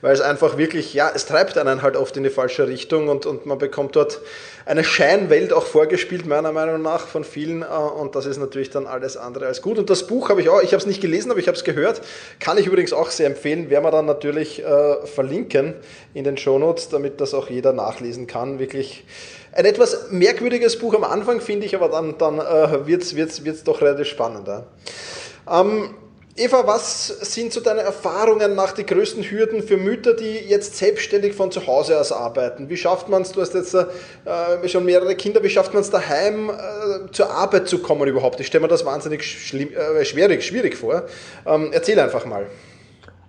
weil 0.00 0.12
es 0.12 0.20
einfach 0.20 0.58
wirklich, 0.58 0.92
ja, 0.92 1.08
es 1.14 1.24
treibt 1.24 1.56
einen 1.56 1.82
halt 1.82 1.96
oft 1.96 2.16
in 2.16 2.24
die 2.24 2.30
falsche 2.30 2.66
Richtung 2.66 3.08
und, 3.08 3.24
und 3.24 3.46
man 3.46 3.58
bekommt 3.58 3.94
dort 3.94 4.20
eine 4.66 4.82
Scheinwelt 4.82 5.52
auch 5.52 5.66
vorgespielt, 5.66 6.26
meiner 6.26 6.50
Meinung 6.50 6.82
nach, 6.82 7.06
von 7.06 7.22
vielen. 7.22 7.62
Äh, 7.62 7.66
und 7.66 8.16
das 8.16 8.26
ist 8.26 8.38
natürlich 8.38 8.70
dann 8.70 8.88
alles 8.88 9.16
andere 9.16 9.46
als 9.46 9.62
gut. 9.62 9.78
Und 9.78 9.88
das 9.88 10.08
Buch 10.08 10.28
habe 10.28 10.40
ich 10.40 10.48
auch, 10.48 10.60
ich 10.60 10.72
habe 10.72 10.78
es 10.78 10.86
nicht 10.86 11.00
gelesen, 11.00 11.30
aber 11.30 11.38
ich 11.38 11.46
habe 11.46 11.56
es 11.56 11.62
gehört. 11.62 12.00
Kann 12.40 12.58
ich 12.58 12.66
übrigens 12.66 12.92
auch 12.92 13.10
sehr 13.10 13.28
empfehlen. 13.28 13.70
Werden 13.70 13.84
wir 13.84 13.92
dann 13.92 14.06
natürlich 14.06 14.64
äh, 14.64 15.06
verlinken 15.06 15.74
in 16.12 16.24
den 16.24 16.36
Shownotes, 16.36 16.88
damit 16.88 17.20
das 17.20 17.34
auch 17.34 17.48
jeder 17.48 17.72
nachlesen 17.72 18.26
kann. 18.26 18.58
Wirklich 18.58 19.04
ein 19.52 19.64
etwas 19.64 20.10
merkwürdiges 20.10 20.78
Buch 20.78 20.94
am 20.94 21.04
Anfang, 21.04 21.40
finde 21.40 21.66
ich, 21.66 21.74
aber 21.74 21.88
dann, 21.88 22.16
dann 22.18 22.38
äh, 22.38 22.86
wird 22.86 23.02
es 23.02 23.16
wird's, 23.16 23.44
wird's 23.44 23.64
doch 23.64 23.80
relativ 23.80 24.08
spannender. 24.08 24.66
Ähm, 25.50 25.94
Eva, 26.34 26.66
was 26.66 27.08
sind 27.08 27.52
so 27.52 27.60
deine 27.60 27.82
Erfahrungen 27.82 28.54
nach 28.54 28.72
die 28.72 28.86
größten 28.86 29.22
Hürden 29.22 29.62
für 29.62 29.76
Mütter, 29.76 30.14
die 30.14 30.38
jetzt 30.38 30.78
selbstständig 30.78 31.34
von 31.34 31.52
zu 31.52 31.66
Hause 31.66 32.00
aus 32.00 32.10
arbeiten? 32.10 32.70
Wie 32.70 32.78
schafft 32.78 33.10
man 33.10 33.20
es, 33.20 33.32
du 33.32 33.42
hast 33.42 33.52
jetzt 33.52 33.74
äh, 33.74 34.68
schon 34.68 34.86
mehrere 34.86 35.14
Kinder, 35.14 35.42
wie 35.42 35.50
schafft 35.50 35.74
man 35.74 35.82
es 35.82 35.90
daheim 35.90 36.48
äh, 36.48 37.10
zur 37.12 37.30
Arbeit 37.30 37.68
zu 37.68 37.80
kommen 37.80 38.08
überhaupt? 38.08 38.40
Ich 38.40 38.46
stelle 38.46 38.62
mir 38.62 38.68
das 38.68 38.86
wahnsinnig 38.86 39.24
schlimm, 39.24 39.74
äh, 39.74 40.02
schwierig, 40.06 40.42
schwierig 40.42 40.74
vor. 40.74 41.04
Ähm, 41.44 41.68
erzähl 41.70 42.00
einfach 42.00 42.24
mal. 42.24 42.46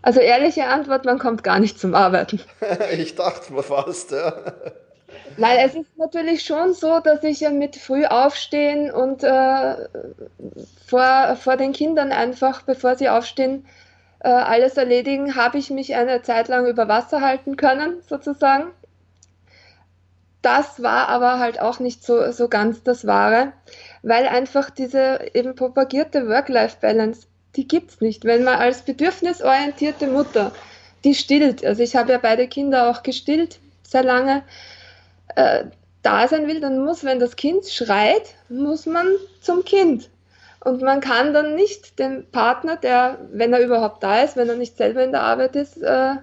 Also 0.02 0.22
ehrliche 0.22 0.68
Antwort, 0.68 1.04
man 1.04 1.20
kommt 1.20 1.44
gar 1.44 1.60
nicht 1.60 1.82
zum 1.82 1.96
Arbeiten. 1.96 2.40
ich 2.98 3.16
dachte 3.16 3.52
mal 3.52 3.64
fast, 3.64 4.12
ja. 4.12 4.34
Nein, 5.38 5.58
es 5.66 5.76
ist 5.76 5.98
natürlich 5.98 6.44
schon 6.44 6.74
so, 6.74 7.00
dass 7.00 7.24
ich 7.24 7.40
ja 7.40 7.50
mit 7.50 7.76
früh 7.76 8.06
aufstehen 8.06 8.92
und 8.92 9.24
äh, 9.24 9.76
vor, 10.86 11.36
vor 11.36 11.58
den 11.58 11.74
Kindern 11.74 12.12
einfach, 12.12 12.62
bevor 12.62 12.96
sie 12.96 13.10
aufstehen, 13.10 13.66
äh, 14.20 14.30
alles 14.30 14.78
erledigen, 14.78 15.36
habe 15.36 15.58
ich 15.58 15.70
mich 15.70 15.96
eine 15.96 16.22
Zeit 16.22 16.48
lang 16.48 16.66
über 16.66 16.88
Wasser 16.88 17.22
halten 17.22 17.58
können, 17.58 18.02
sozusagen. 18.08 18.72
Das 20.42 20.84
war 20.84 21.08
aber 21.08 21.40
halt 21.40 21.60
auch 21.62 21.80
nicht 21.80 22.04
so, 22.04 22.32
so 22.32 22.50
ganz 22.50 22.84
das 22.84 23.08
Wahre, 23.08 23.54
weil 24.02 24.28
einfach 24.28 24.70
diese 24.70 25.20
eben 25.34 25.56
propagierte 25.56 26.28
Work-Life-Balance, 26.28 27.28
die 27.56 27.68
gibt 27.68 27.92
es 27.92 28.02
nicht. 28.02 28.26
Wenn 28.26 28.44
man 28.44 28.56
als 28.56 28.82
bedürfnisorientierte 28.82 30.08
Mutter, 30.08 30.52
die 31.04 31.16
stillt, 31.16 31.66
also 31.66 31.82
ich 31.82 31.96
habe 31.96 32.12
ja 32.12 32.18
beide 32.18 32.48
Kinder 32.48 32.90
auch 32.90 33.04
gestillt, 33.04 33.60
sehr 33.84 34.04
lange, 34.04 34.44
äh, 35.36 35.66
da 36.02 36.28
sein 36.28 36.48
will, 36.48 36.60
dann 36.60 36.84
muss, 36.84 37.04
wenn 37.04 37.20
das 37.20 37.36
Kind 37.36 37.66
schreit, 37.66 38.36
muss 38.50 38.86
man 38.86 39.08
zum 39.42 39.64
Kind. 39.64 40.10
Und 40.64 40.82
man 40.82 41.02
kann 41.02 41.34
dann 41.34 41.56
nicht 41.56 42.00
den 42.00 42.30
Partner, 42.32 42.78
der, 42.78 43.18
wenn 43.32 43.54
er 43.54 43.64
überhaupt 43.64 44.04
da 44.04 44.22
ist, 44.22 44.38
wenn 44.38 44.50
er 44.50 44.56
nicht 44.56 44.78
selber 44.78 45.04
in 45.04 45.12
der 45.12 45.22
Arbeit 45.22 45.56
ist, 45.56 45.78
äh, 45.78 46.16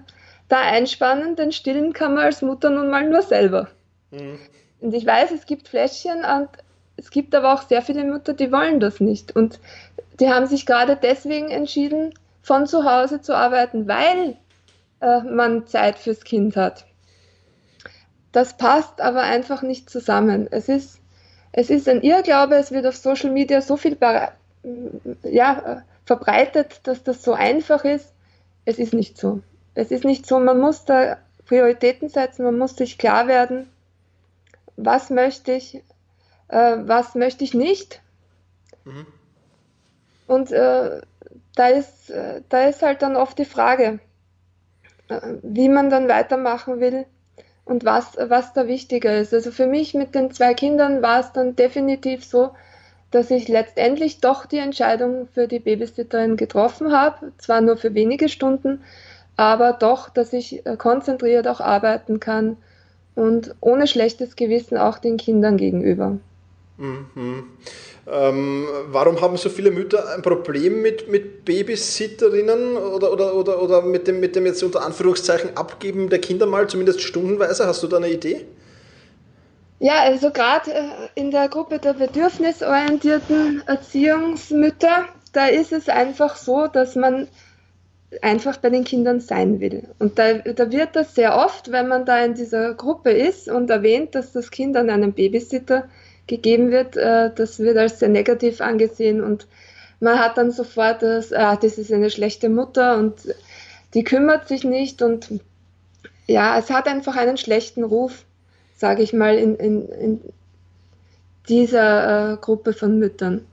da 0.47 0.59
einspannen, 0.59 1.35
denn 1.35 1.51
stillen 1.51 1.93
kann 1.93 2.15
man 2.15 2.25
als 2.25 2.41
Mutter 2.41 2.69
nun 2.69 2.89
mal 2.89 3.07
nur 3.07 3.21
selber. 3.21 3.69
Mhm. 4.11 4.39
Und 4.81 4.93
ich 4.93 5.05
weiß, 5.05 5.31
es 5.31 5.45
gibt 5.45 5.67
Fläschchen 5.67 6.25
und 6.25 6.49
es 6.97 7.11
gibt 7.11 7.33
aber 7.35 7.53
auch 7.53 7.61
sehr 7.61 7.81
viele 7.81 8.03
Mütter, 8.03 8.33
die 8.33 8.51
wollen 8.51 8.79
das 8.79 8.99
nicht. 8.99 9.35
Und 9.35 9.59
die 10.19 10.29
haben 10.29 10.47
sich 10.47 10.65
gerade 10.65 10.97
deswegen 11.01 11.49
entschieden, 11.49 12.13
von 12.41 12.65
zu 12.65 12.83
Hause 12.83 13.21
zu 13.21 13.35
arbeiten, 13.35 13.87
weil 13.87 14.37
äh, 15.01 15.21
man 15.21 15.67
Zeit 15.67 15.97
fürs 15.97 16.23
Kind 16.23 16.55
hat. 16.55 16.85
Das 18.31 18.57
passt 18.57 19.01
aber 19.01 19.21
einfach 19.21 19.61
nicht 19.61 19.89
zusammen. 19.89 20.47
Es 20.51 20.69
ist, 20.69 20.99
es 21.51 21.69
ist 21.69 21.89
ein 21.89 22.01
Irrglaube, 22.01 22.55
es 22.55 22.71
wird 22.71 22.85
auf 22.85 22.95
Social 22.95 23.31
Media 23.31 23.61
so 23.61 23.77
viel 23.77 23.97
ja, 25.23 25.83
verbreitet, 26.05 26.81
dass 26.83 27.03
das 27.03 27.23
so 27.23 27.33
einfach 27.33 27.83
ist. 27.83 28.13
Es 28.65 28.79
ist 28.79 28.93
nicht 28.93 29.17
so. 29.17 29.41
Es 29.73 29.91
ist 29.91 30.05
nicht 30.05 30.25
so. 30.25 30.39
Man 30.39 30.59
muss 30.59 30.85
da 30.85 31.17
Prioritäten 31.45 32.09
setzen, 32.09 32.45
man 32.45 32.57
muss 32.57 32.75
sich 32.75 32.97
klar 32.97 33.27
werden, 33.27 33.69
was 34.77 35.09
möchte 35.09 35.51
ich, 35.51 35.83
äh, 36.47 36.77
was 36.79 37.15
möchte 37.15 37.43
ich 37.43 37.53
nicht. 37.53 38.01
Mhm. 38.85 39.05
Und 40.27 40.51
äh, 40.51 41.01
da, 41.55 41.67
ist, 41.67 42.09
äh, 42.09 42.41
da 42.47 42.63
ist 42.63 42.81
halt 42.81 43.01
dann 43.01 43.17
oft 43.17 43.37
die 43.37 43.45
Frage, 43.45 43.99
äh, 45.09 45.19
wie 45.41 45.67
man 45.67 45.89
dann 45.89 46.07
weitermachen 46.07 46.79
will 46.79 47.05
und 47.71 47.85
was, 47.85 48.17
was 48.17 48.53
da 48.53 48.67
wichtiger 48.67 49.17
ist. 49.17 49.33
Also 49.33 49.49
für 49.51 49.65
mich 49.65 49.93
mit 49.93 50.13
den 50.13 50.31
zwei 50.31 50.53
Kindern 50.53 51.01
war 51.01 51.21
es 51.21 51.31
dann 51.31 51.55
definitiv 51.55 52.25
so, 52.25 52.51
dass 53.11 53.31
ich 53.31 53.47
letztendlich 53.47 54.19
doch 54.19 54.45
die 54.45 54.57
Entscheidung 54.57 55.27
für 55.33 55.47
die 55.47 55.59
Babysitterin 55.59 56.37
getroffen 56.37 56.91
habe, 56.91 57.31
zwar 57.37 57.61
nur 57.61 57.77
für 57.77 57.93
wenige 57.93 58.29
Stunden, 58.29 58.81
aber 59.37 59.73
doch, 59.73 60.09
dass 60.09 60.33
ich 60.33 60.65
äh, 60.65 60.75
konzentriert 60.77 61.47
auch 61.47 61.61
arbeiten 61.61 62.19
kann 62.19 62.57
und 63.15 63.55
ohne 63.61 63.87
schlechtes 63.87 64.35
Gewissen 64.35 64.77
auch 64.77 64.97
den 64.97 65.17
Kindern 65.17 65.57
gegenüber. 65.57 66.17
Mhm. 66.81 67.43
Ähm, 68.07 68.67
warum 68.87 69.21
haben 69.21 69.37
so 69.37 69.49
viele 69.49 69.69
Mütter 69.69 70.09
ein 70.15 70.23
Problem 70.23 70.81
mit, 70.81 71.07
mit 71.07 71.45
Babysitterinnen 71.45 72.75
oder, 72.75 73.13
oder, 73.13 73.35
oder, 73.35 73.61
oder 73.61 73.81
mit, 73.83 74.07
dem, 74.07 74.19
mit 74.19 74.35
dem 74.35 74.47
jetzt 74.47 74.63
unter 74.63 74.83
Anführungszeichen 74.83 75.55
Abgeben 75.55 76.09
der 76.09 76.19
Kinder 76.19 76.47
mal, 76.47 76.67
zumindest 76.67 77.01
stundenweise? 77.01 77.67
Hast 77.67 77.83
du 77.83 77.87
da 77.87 77.97
eine 77.97 78.09
Idee? 78.09 78.47
Ja, 79.77 80.01
also 80.01 80.31
gerade 80.31 80.73
äh, 80.73 80.89
in 81.13 81.29
der 81.29 81.49
Gruppe 81.49 81.77
der 81.77 81.93
bedürfnisorientierten 81.93 83.61
Erziehungsmütter, 83.67 85.05
da 85.33 85.47
ist 85.47 85.71
es 85.71 85.87
einfach 85.87 86.35
so, 86.35 86.65
dass 86.65 86.95
man 86.95 87.27
einfach 88.23 88.57
bei 88.57 88.71
den 88.71 88.83
Kindern 88.83 89.19
sein 89.19 89.59
will. 89.59 89.83
Und 89.99 90.17
da, 90.17 90.33
da 90.33 90.71
wird 90.71 90.95
das 90.95 91.13
sehr 91.13 91.37
oft, 91.37 91.71
wenn 91.71 91.87
man 91.87 92.05
da 92.05 92.25
in 92.25 92.33
dieser 92.33 92.73
Gruppe 92.73 93.11
ist 93.11 93.47
und 93.47 93.69
erwähnt, 93.69 94.15
dass 94.15 94.33
das 94.33 94.49
Kind 94.49 94.75
an 94.75 94.89
einen 94.89 95.13
Babysitter 95.13 95.87
gegeben 96.31 96.71
wird, 96.71 96.95
äh, 96.95 97.29
das 97.35 97.59
wird 97.59 97.77
als 97.77 97.99
sehr 97.99 98.09
negativ 98.09 98.61
angesehen 98.61 99.21
und 99.21 99.47
man 99.99 100.17
hat 100.17 100.37
dann 100.37 100.51
sofort 100.51 101.03
das, 101.03 101.33
ah, 101.33 101.57
das 101.57 101.77
ist 101.77 101.91
eine 101.91 102.09
schlechte 102.09 102.47
Mutter 102.49 102.97
und 102.97 103.15
die 103.93 104.03
kümmert 104.05 104.47
sich 104.47 104.63
nicht 104.63 105.01
und 105.01 105.27
ja, 106.27 106.57
es 106.57 106.69
hat 106.69 106.87
einfach 106.87 107.17
einen 107.17 107.37
schlechten 107.37 107.83
Ruf, 107.83 108.23
sage 108.77 109.03
ich 109.03 109.11
mal, 109.11 109.37
in, 109.37 109.57
in, 109.57 109.89
in 109.89 110.21
dieser 111.49 112.33
äh, 112.33 112.37
Gruppe 112.37 112.71
von 112.71 112.97
Müttern. 112.97 113.45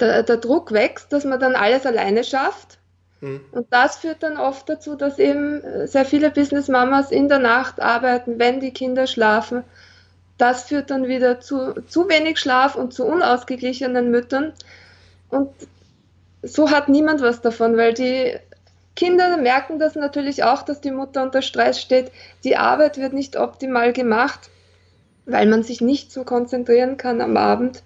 Der, 0.00 0.22
der, 0.22 0.38
Druck 0.38 0.72
wächst, 0.72 1.12
dass 1.12 1.24
man 1.26 1.38
dann 1.38 1.54
alles 1.54 1.84
alleine 1.84 2.24
schafft. 2.24 2.78
Mhm. 3.20 3.42
Und 3.52 3.66
das 3.70 3.96
führt 3.96 4.22
dann 4.22 4.38
oft 4.38 4.66
dazu, 4.70 4.96
dass 4.96 5.18
eben 5.18 5.60
sehr 5.86 6.06
viele 6.06 6.30
Business 6.30 6.68
Mamas 6.68 7.10
in 7.10 7.28
der 7.28 7.40
Nacht 7.40 7.80
arbeiten, 7.80 8.38
wenn 8.38 8.60
die 8.60 8.72
Kinder 8.72 9.06
schlafen 9.06 9.64
das 10.38 10.64
führt 10.64 10.90
dann 10.90 11.06
wieder 11.06 11.40
zu 11.40 11.74
zu 11.86 12.08
wenig 12.08 12.38
Schlaf 12.38 12.76
und 12.76 12.92
zu 12.92 13.04
unausgeglichenen 13.06 14.10
Müttern. 14.10 14.52
Und 15.30 15.50
so 16.42 16.70
hat 16.70 16.88
niemand 16.88 17.22
was 17.22 17.40
davon, 17.40 17.76
weil 17.76 17.94
die 17.94 18.34
Kinder 18.94 19.36
merken 19.36 19.78
das 19.78 19.94
natürlich 19.94 20.44
auch, 20.44 20.62
dass 20.62 20.80
die 20.80 20.90
Mutter 20.90 21.22
unter 21.22 21.42
Stress 21.42 21.80
steht. 21.80 22.10
Die 22.44 22.56
Arbeit 22.56 22.96
wird 22.98 23.12
nicht 23.12 23.36
optimal 23.36 23.92
gemacht, 23.92 24.50
weil 25.26 25.46
man 25.46 25.62
sich 25.62 25.80
nicht 25.80 26.12
so 26.12 26.24
konzentrieren 26.24 26.96
kann 26.96 27.20
am 27.20 27.36
Abend. 27.36 27.82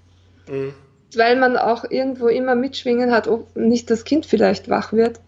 Mhm. 0.48 0.74
Weil 1.16 1.36
man 1.36 1.56
auch 1.56 1.84
irgendwo 1.90 2.28
immer 2.28 2.54
mitschwingen 2.54 3.10
hat, 3.10 3.26
ob 3.26 3.56
nicht 3.56 3.90
das 3.90 4.04
Kind 4.04 4.26
vielleicht 4.26 4.68
wach 4.68 4.92
wird, 4.92 5.18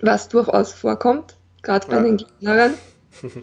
was 0.00 0.28
durchaus 0.28 0.72
vorkommt. 0.72 1.34
gerade 1.62 1.88
bei 1.88 1.96
ja. 1.96 2.02
den 2.02 2.16
Kindern. 2.18 2.74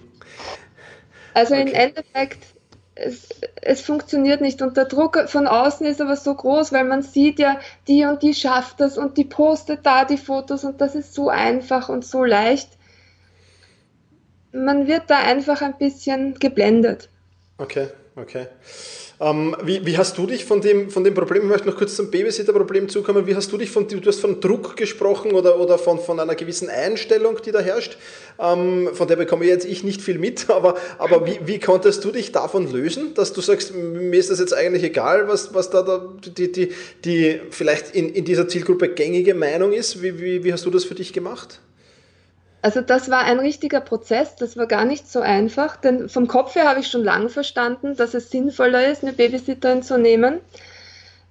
Also 1.35 1.53
okay. 1.53 1.63
im 1.63 1.73
Endeffekt, 1.73 2.54
es, 2.95 3.27
es 3.61 3.81
funktioniert 3.81 4.41
nicht 4.41 4.61
und 4.61 4.77
der 4.77 4.85
Druck 4.85 5.27
von 5.27 5.47
außen 5.47 5.85
ist 5.85 6.01
aber 6.01 6.15
so 6.15 6.33
groß, 6.33 6.71
weil 6.71 6.85
man 6.85 7.01
sieht 7.01 7.39
ja, 7.39 7.59
die 7.87 8.05
und 8.05 8.23
die 8.23 8.33
schafft 8.33 8.79
das 8.79 8.97
und 8.97 9.17
die 9.17 9.25
postet 9.25 9.85
da 9.85 10.05
die 10.05 10.17
Fotos 10.17 10.63
und 10.63 10.79
das 10.79 10.95
ist 10.95 11.13
so 11.13 11.29
einfach 11.29 11.89
und 11.89 12.05
so 12.05 12.23
leicht. 12.23 12.69
Man 14.53 14.87
wird 14.87 15.03
da 15.09 15.19
einfach 15.19 15.61
ein 15.61 15.77
bisschen 15.77 16.35
geblendet. 16.35 17.09
Okay, 17.57 17.89
okay. 18.15 18.47
Ähm, 19.21 19.55
wie, 19.63 19.85
wie, 19.85 19.97
hast 19.97 20.17
du 20.17 20.25
dich 20.25 20.43
von 20.43 20.59
dem, 20.59 20.89
von 20.89 21.05
dem 21.05 21.13
Problem, 21.13 21.43
ich 21.43 21.49
möchte 21.49 21.67
noch 21.69 21.77
kurz 21.77 21.95
zum 21.95 22.11
Babysitter-Problem 22.11 22.89
zukommen, 22.89 23.25
wie 23.25 23.35
hast 23.35 23.49
du 23.49 23.57
dich 23.57 23.71
von, 23.71 23.87
du 23.87 24.01
hast 24.05 24.19
von 24.19 24.41
Druck 24.41 24.75
gesprochen 24.75 25.31
oder, 25.31 25.57
oder 25.57 25.77
von, 25.77 25.99
von 25.99 26.19
einer 26.19 26.35
gewissen 26.35 26.69
Einstellung, 26.69 27.37
die 27.45 27.53
da 27.53 27.59
herrscht, 27.59 27.97
ähm, 28.39 28.89
von 28.91 29.07
der 29.07 29.15
bekomme 29.15 29.45
jetzt 29.45 29.65
ich 29.65 29.85
nicht 29.85 30.01
viel 30.01 30.19
mit, 30.19 30.49
aber, 30.49 30.75
aber 30.97 31.25
wie, 31.25 31.39
wie 31.45 31.59
konntest 31.59 32.03
du 32.03 32.11
dich 32.11 32.33
davon 32.33 32.69
lösen, 32.69 33.13
dass 33.13 33.31
du 33.31 33.39
sagst, 33.39 33.73
mir 33.73 34.19
ist 34.19 34.29
das 34.29 34.39
jetzt 34.39 34.53
eigentlich 34.53 34.83
egal, 34.83 35.29
was, 35.29 35.53
was 35.53 35.69
da, 35.69 35.81
da 35.81 36.13
die, 36.25 36.51
die, 36.51 36.71
die 37.05 37.39
vielleicht 37.51 37.95
in, 37.95 38.09
in 38.09 38.25
dieser 38.25 38.49
Zielgruppe 38.49 38.89
gängige 38.89 39.33
Meinung 39.33 39.71
ist, 39.71 40.01
wie, 40.01 40.19
wie, 40.19 40.43
wie 40.43 40.51
hast 40.51 40.65
du 40.65 40.69
das 40.69 40.83
für 40.83 40.95
dich 40.95 41.13
gemacht? 41.13 41.61
Also 42.65 42.81
das 42.81 43.11
war 43.11 43.19
ein 43.19 43.37
richtiger 43.37 43.79
Prozess, 43.79 44.37
das 44.37 44.57
war 44.57 44.65
gar 44.65 44.85
nicht 44.85 45.07
so 45.07 45.19
einfach, 45.19 45.75
denn 45.75 46.09
vom 46.09 46.27
Kopf 46.27 46.55
her 46.55 46.67
habe 46.67 46.79
ich 46.79 46.87
schon 46.87 47.03
lange 47.03 47.29
verstanden, 47.29 47.95
dass 47.95 48.15
es 48.15 48.31
sinnvoller 48.31 48.87
ist, 48.91 49.03
eine 49.03 49.13
Babysitterin 49.13 49.83
zu 49.83 49.99
nehmen. 49.99 50.39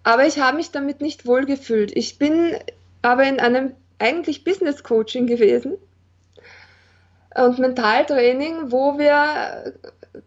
Aber 0.04 0.28
ich 0.28 0.38
habe 0.38 0.56
mich 0.56 0.70
damit 0.70 1.00
nicht 1.00 1.26
wohlgefühlt. 1.26 1.90
Ich 1.96 2.20
bin 2.20 2.56
aber 3.02 3.24
in 3.24 3.40
einem 3.40 3.72
eigentlich 3.98 4.44
Business 4.44 4.84
Coaching 4.84 5.26
gewesen 5.26 5.76
und 7.34 7.58
Mentaltraining, 7.58 8.70
wo 8.70 8.96
wir 8.96 9.74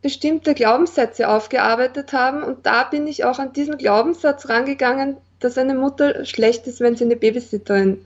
bestimmte 0.02 0.56
Glaubenssätze 0.56 1.30
aufgearbeitet 1.30 2.12
haben. 2.12 2.44
Und 2.44 2.66
da 2.66 2.84
bin 2.84 3.08
ich 3.08 3.24
auch 3.24 3.40
an 3.40 3.54
diesen 3.54 3.78
Glaubenssatz 3.78 4.50
rangegangen, 4.50 5.16
dass 5.40 5.58
eine 5.58 5.74
Mutter 5.74 6.26
schlecht 6.26 6.68
ist, 6.68 6.82
wenn 6.82 6.98
sie 6.98 7.06
eine 7.06 7.16
Babysitterin 7.16 8.04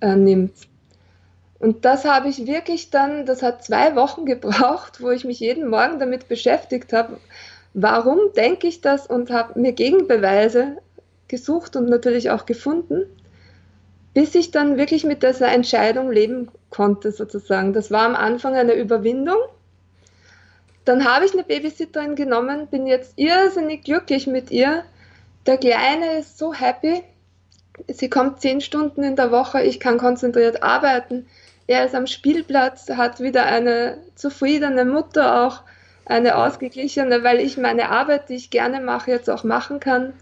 äh, 0.00 0.14
nimmt. 0.14 0.67
Und 1.58 1.84
das 1.84 2.04
habe 2.04 2.28
ich 2.28 2.46
wirklich 2.46 2.90
dann, 2.90 3.26
das 3.26 3.42
hat 3.42 3.64
zwei 3.64 3.96
Wochen 3.96 4.24
gebraucht, 4.26 5.00
wo 5.02 5.10
ich 5.10 5.24
mich 5.24 5.40
jeden 5.40 5.68
Morgen 5.68 5.98
damit 5.98 6.28
beschäftigt 6.28 6.92
habe, 6.92 7.18
warum 7.74 8.18
denke 8.36 8.66
ich 8.66 8.80
das 8.80 9.06
und 9.06 9.30
habe 9.30 9.58
mir 9.58 9.72
Gegenbeweise 9.72 10.78
gesucht 11.26 11.76
und 11.76 11.88
natürlich 11.88 12.30
auch 12.30 12.46
gefunden, 12.46 13.04
bis 14.14 14.34
ich 14.34 14.50
dann 14.50 14.78
wirklich 14.78 15.04
mit 15.04 15.22
dieser 15.22 15.52
Entscheidung 15.52 16.10
leben 16.10 16.48
konnte 16.70 17.12
sozusagen. 17.12 17.72
Das 17.72 17.90
war 17.90 18.02
am 18.02 18.14
Anfang 18.14 18.54
eine 18.54 18.72
Überwindung. 18.74 19.38
Dann 20.84 21.04
habe 21.04 21.26
ich 21.26 21.34
eine 21.34 21.44
Babysitterin 21.44 22.14
genommen, 22.14 22.66
bin 22.68 22.86
jetzt 22.86 23.12
irrsinnig 23.16 23.84
glücklich 23.84 24.26
mit 24.26 24.50
ihr. 24.50 24.84
Der 25.46 25.58
Kleine 25.58 26.18
ist 26.18 26.38
so 26.38 26.54
happy. 26.54 27.02
Sie 27.88 28.08
kommt 28.08 28.40
zehn 28.40 28.62
Stunden 28.62 29.02
in 29.02 29.14
der 29.14 29.30
Woche, 29.30 29.62
ich 29.62 29.78
kann 29.78 29.98
konzentriert 29.98 30.62
arbeiten 30.62 31.26
er 31.68 31.84
ist 31.84 31.94
am 31.94 32.06
Spielplatz, 32.06 32.88
hat 32.88 33.20
wieder 33.20 33.44
eine 33.46 33.98
zufriedene 34.14 34.84
Mutter 34.84 35.46
auch, 35.46 35.60
eine 36.06 36.36
ausgeglichene, 36.36 37.22
weil 37.22 37.38
ich 37.40 37.58
meine 37.58 37.90
Arbeit, 37.90 38.30
die 38.30 38.36
ich 38.36 38.50
gerne 38.50 38.80
mache, 38.80 39.10
jetzt 39.10 39.28
auch 39.28 39.44
machen 39.44 39.78
kann. 39.78 40.14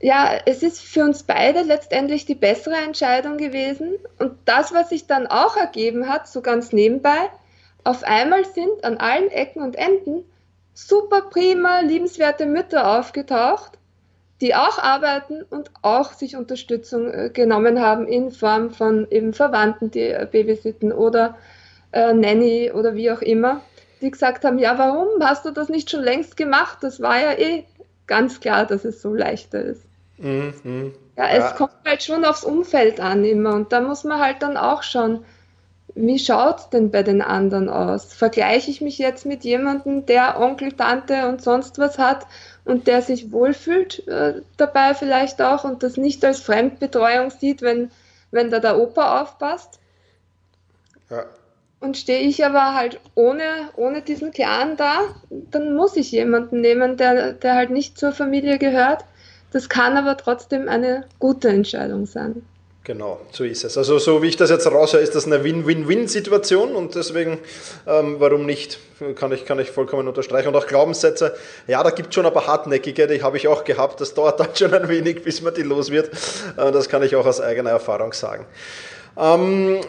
Ja, 0.00 0.32
es 0.44 0.64
ist 0.64 0.80
für 0.80 1.04
uns 1.04 1.22
beide 1.22 1.62
letztendlich 1.62 2.26
die 2.26 2.34
bessere 2.34 2.76
Entscheidung 2.76 3.36
gewesen. 3.36 3.94
Und 4.18 4.32
das, 4.44 4.74
was 4.74 4.88
sich 4.88 5.06
dann 5.06 5.28
auch 5.28 5.56
ergeben 5.56 6.08
hat, 6.08 6.26
so 6.26 6.40
ganz 6.40 6.72
nebenbei, 6.72 7.30
auf 7.84 8.02
einmal 8.02 8.44
sind 8.44 8.84
an 8.84 8.98
allen 8.98 9.30
Ecken 9.30 9.62
und 9.62 9.76
Enden 9.76 10.24
super 10.74 11.22
prima, 11.22 11.80
liebenswerte 11.80 12.46
Mütter 12.46 12.98
aufgetaucht, 12.98 13.77
die 14.40 14.54
auch 14.54 14.78
arbeiten 14.78 15.42
und 15.50 15.70
auch 15.82 16.12
sich 16.12 16.36
Unterstützung 16.36 17.12
äh, 17.12 17.30
genommen 17.30 17.80
haben 17.80 18.06
in 18.06 18.30
Form 18.30 18.70
von 18.70 19.06
eben 19.10 19.32
Verwandten, 19.32 19.90
die 19.90 20.00
äh, 20.00 20.26
babysitten 20.30 20.92
oder 20.92 21.36
äh, 21.92 22.12
Nanny 22.12 22.70
oder 22.72 22.94
wie 22.94 23.10
auch 23.10 23.22
immer, 23.22 23.62
die 24.00 24.10
gesagt 24.10 24.44
haben, 24.44 24.58
ja, 24.58 24.78
warum 24.78 25.08
hast 25.20 25.44
du 25.44 25.50
das 25.50 25.68
nicht 25.68 25.90
schon 25.90 26.02
längst 26.02 26.36
gemacht? 26.36 26.78
Das 26.82 27.00
war 27.00 27.20
ja 27.20 27.32
eh 27.32 27.64
ganz 28.06 28.40
klar, 28.40 28.64
dass 28.64 28.84
es 28.84 29.02
so 29.02 29.12
leichter 29.12 29.62
ist. 29.62 29.82
Mhm. 30.18 30.54
mhm. 30.62 30.94
Ja, 31.16 31.30
es 31.30 31.44
ja. 31.44 31.50
kommt 31.50 31.72
halt 31.84 32.04
schon 32.04 32.24
aufs 32.24 32.44
Umfeld 32.44 33.00
an 33.00 33.24
immer 33.24 33.54
und 33.54 33.72
da 33.72 33.80
muss 33.80 34.04
man 34.04 34.20
halt 34.20 34.40
dann 34.40 34.56
auch 34.56 34.84
schauen, 34.84 35.24
wie 35.96 36.18
schaut 36.18 36.58
es 36.58 36.70
denn 36.70 36.92
bei 36.92 37.02
den 37.02 37.22
anderen 37.22 37.68
aus? 37.68 38.14
Vergleiche 38.14 38.70
ich 38.70 38.80
mich 38.80 38.98
jetzt 38.98 39.26
mit 39.26 39.42
jemandem, 39.42 40.06
der 40.06 40.38
Onkel, 40.38 40.72
Tante 40.72 41.28
und 41.28 41.42
sonst 41.42 41.78
was 41.78 41.98
hat 41.98 42.26
und 42.68 42.86
der 42.86 43.00
sich 43.00 43.32
wohlfühlt 43.32 44.06
äh, 44.08 44.42
dabei 44.58 44.92
vielleicht 44.92 45.40
auch 45.40 45.64
und 45.64 45.82
das 45.82 45.96
nicht 45.96 46.22
als 46.22 46.40
Fremdbetreuung 46.40 47.30
sieht, 47.30 47.62
wenn, 47.62 47.90
wenn 48.30 48.50
da 48.50 48.58
der 48.58 48.78
Opa 48.78 49.22
aufpasst. 49.22 49.80
Ja. 51.08 51.24
Und 51.80 51.96
stehe 51.96 52.20
ich 52.20 52.44
aber 52.44 52.74
halt 52.74 53.00
ohne, 53.14 53.70
ohne 53.76 54.02
diesen 54.02 54.32
Clan 54.32 54.76
da, 54.76 55.00
dann 55.30 55.76
muss 55.76 55.96
ich 55.96 56.12
jemanden 56.12 56.60
nehmen, 56.60 56.98
der, 56.98 57.32
der 57.32 57.54
halt 57.54 57.70
nicht 57.70 57.96
zur 57.96 58.12
Familie 58.12 58.58
gehört. 58.58 59.02
Das 59.50 59.70
kann 59.70 59.96
aber 59.96 60.18
trotzdem 60.18 60.68
eine 60.68 61.06
gute 61.18 61.48
Entscheidung 61.48 62.04
sein. 62.04 62.44
Genau, 62.88 63.20
so 63.32 63.44
ist 63.44 63.64
es. 63.64 63.76
Also 63.76 63.98
so 63.98 64.22
wie 64.22 64.28
ich 64.28 64.36
das 64.36 64.48
jetzt 64.48 64.66
raushöre, 64.66 65.02
ist 65.02 65.14
das 65.14 65.26
eine 65.26 65.44
Win-Win-Win-Situation 65.44 66.74
und 66.74 66.94
deswegen, 66.94 67.38
ähm, 67.86 68.16
warum 68.18 68.46
nicht, 68.46 68.78
kann 69.14 69.30
ich, 69.30 69.44
kann 69.44 69.58
ich 69.58 69.70
vollkommen 69.70 70.08
unterstreichen. 70.08 70.48
Und 70.48 70.56
auch 70.56 70.66
Glaubenssätze, 70.66 71.36
ja, 71.66 71.82
da 71.82 71.90
gibt 71.90 72.08
es 72.08 72.14
schon 72.14 72.24
ein 72.24 72.32
paar 72.32 72.46
hartnäckige, 72.46 73.06
die 73.06 73.22
habe 73.22 73.36
ich 73.36 73.46
auch 73.46 73.64
gehabt, 73.64 74.00
das 74.00 74.14
dauert 74.14 74.40
dann 74.40 74.48
schon 74.56 74.72
ein 74.72 74.88
wenig, 74.88 75.22
bis 75.22 75.42
man 75.42 75.52
die 75.52 75.64
los 75.64 75.90
wird. 75.90 76.08
Äh, 76.56 76.72
das 76.72 76.88
kann 76.88 77.02
ich 77.02 77.14
auch 77.14 77.26
aus 77.26 77.42
eigener 77.42 77.68
Erfahrung 77.68 78.14
sagen. 78.14 78.46
Ähm, 79.16 79.80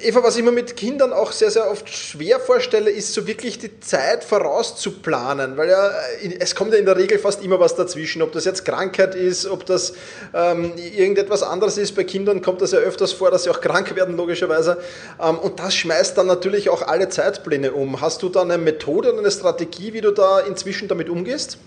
äh, 0.00 0.08
Eva, 0.08 0.22
was 0.22 0.36
ich 0.36 0.42
mir 0.42 0.52
mit 0.52 0.76
Kindern 0.76 1.12
auch 1.12 1.32
sehr, 1.32 1.50
sehr 1.50 1.70
oft 1.70 1.88
schwer 1.88 2.38
vorstelle, 2.38 2.90
ist 2.90 3.14
so 3.14 3.26
wirklich 3.26 3.58
die 3.58 3.80
Zeit 3.80 4.24
vorauszuplanen, 4.24 5.56
weil 5.56 5.70
ja, 5.70 5.88
äh, 6.22 6.36
es 6.38 6.54
kommt 6.54 6.72
ja 6.72 6.78
in 6.78 6.84
der 6.84 6.96
Regel 6.96 7.18
fast 7.18 7.42
immer 7.42 7.60
was 7.60 7.76
dazwischen, 7.76 8.20
ob 8.20 8.32
das 8.32 8.44
jetzt 8.44 8.64
Krankheit 8.64 9.14
ist, 9.14 9.46
ob 9.46 9.64
das 9.64 9.94
ähm, 10.34 10.72
irgendetwas 10.76 11.42
anderes 11.42 11.78
ist. 11.78 11.94
Bei 11.94 12.04
Kindern 12.04 12.42
kommt 12.42 12.60
das 12.60 12.72
ja 12.72 12.78
öfters 12.78 13.12
vor, 13.12 13.30
dass 13.30 13.44
sie 13.44 13.50
auch 13.50 13.60
krank 13.60 13.94
werden, 13.96 14.16
logischerweise. 14.16 14.78
Ähm, 15.22 15.38
und 15.38 15.58
das 15.60 15.74
schmeißt 15.74 16.18
dann 16.18 16.26
natürlich 16.26 16.68
auch 16.68 16.82
alle 16.82 17.08
Zeitpläne 17.08 17.72
um. 17.72 18.00
Hast 18.00 18.22
du 18.22 18.28
da 18.28 18.42
eine 18.42 18.58
Methode 18.58 19.12
und 19.12 19.18
eine 19.18 19.30
Strategie, 19.30 19.92
wie 19.92 20.00
du 20.00 20.10
da 20.10 20.40
inzwischen 20.40 20.88
damit 20.88 21.08
umgehst? 21.08 21.58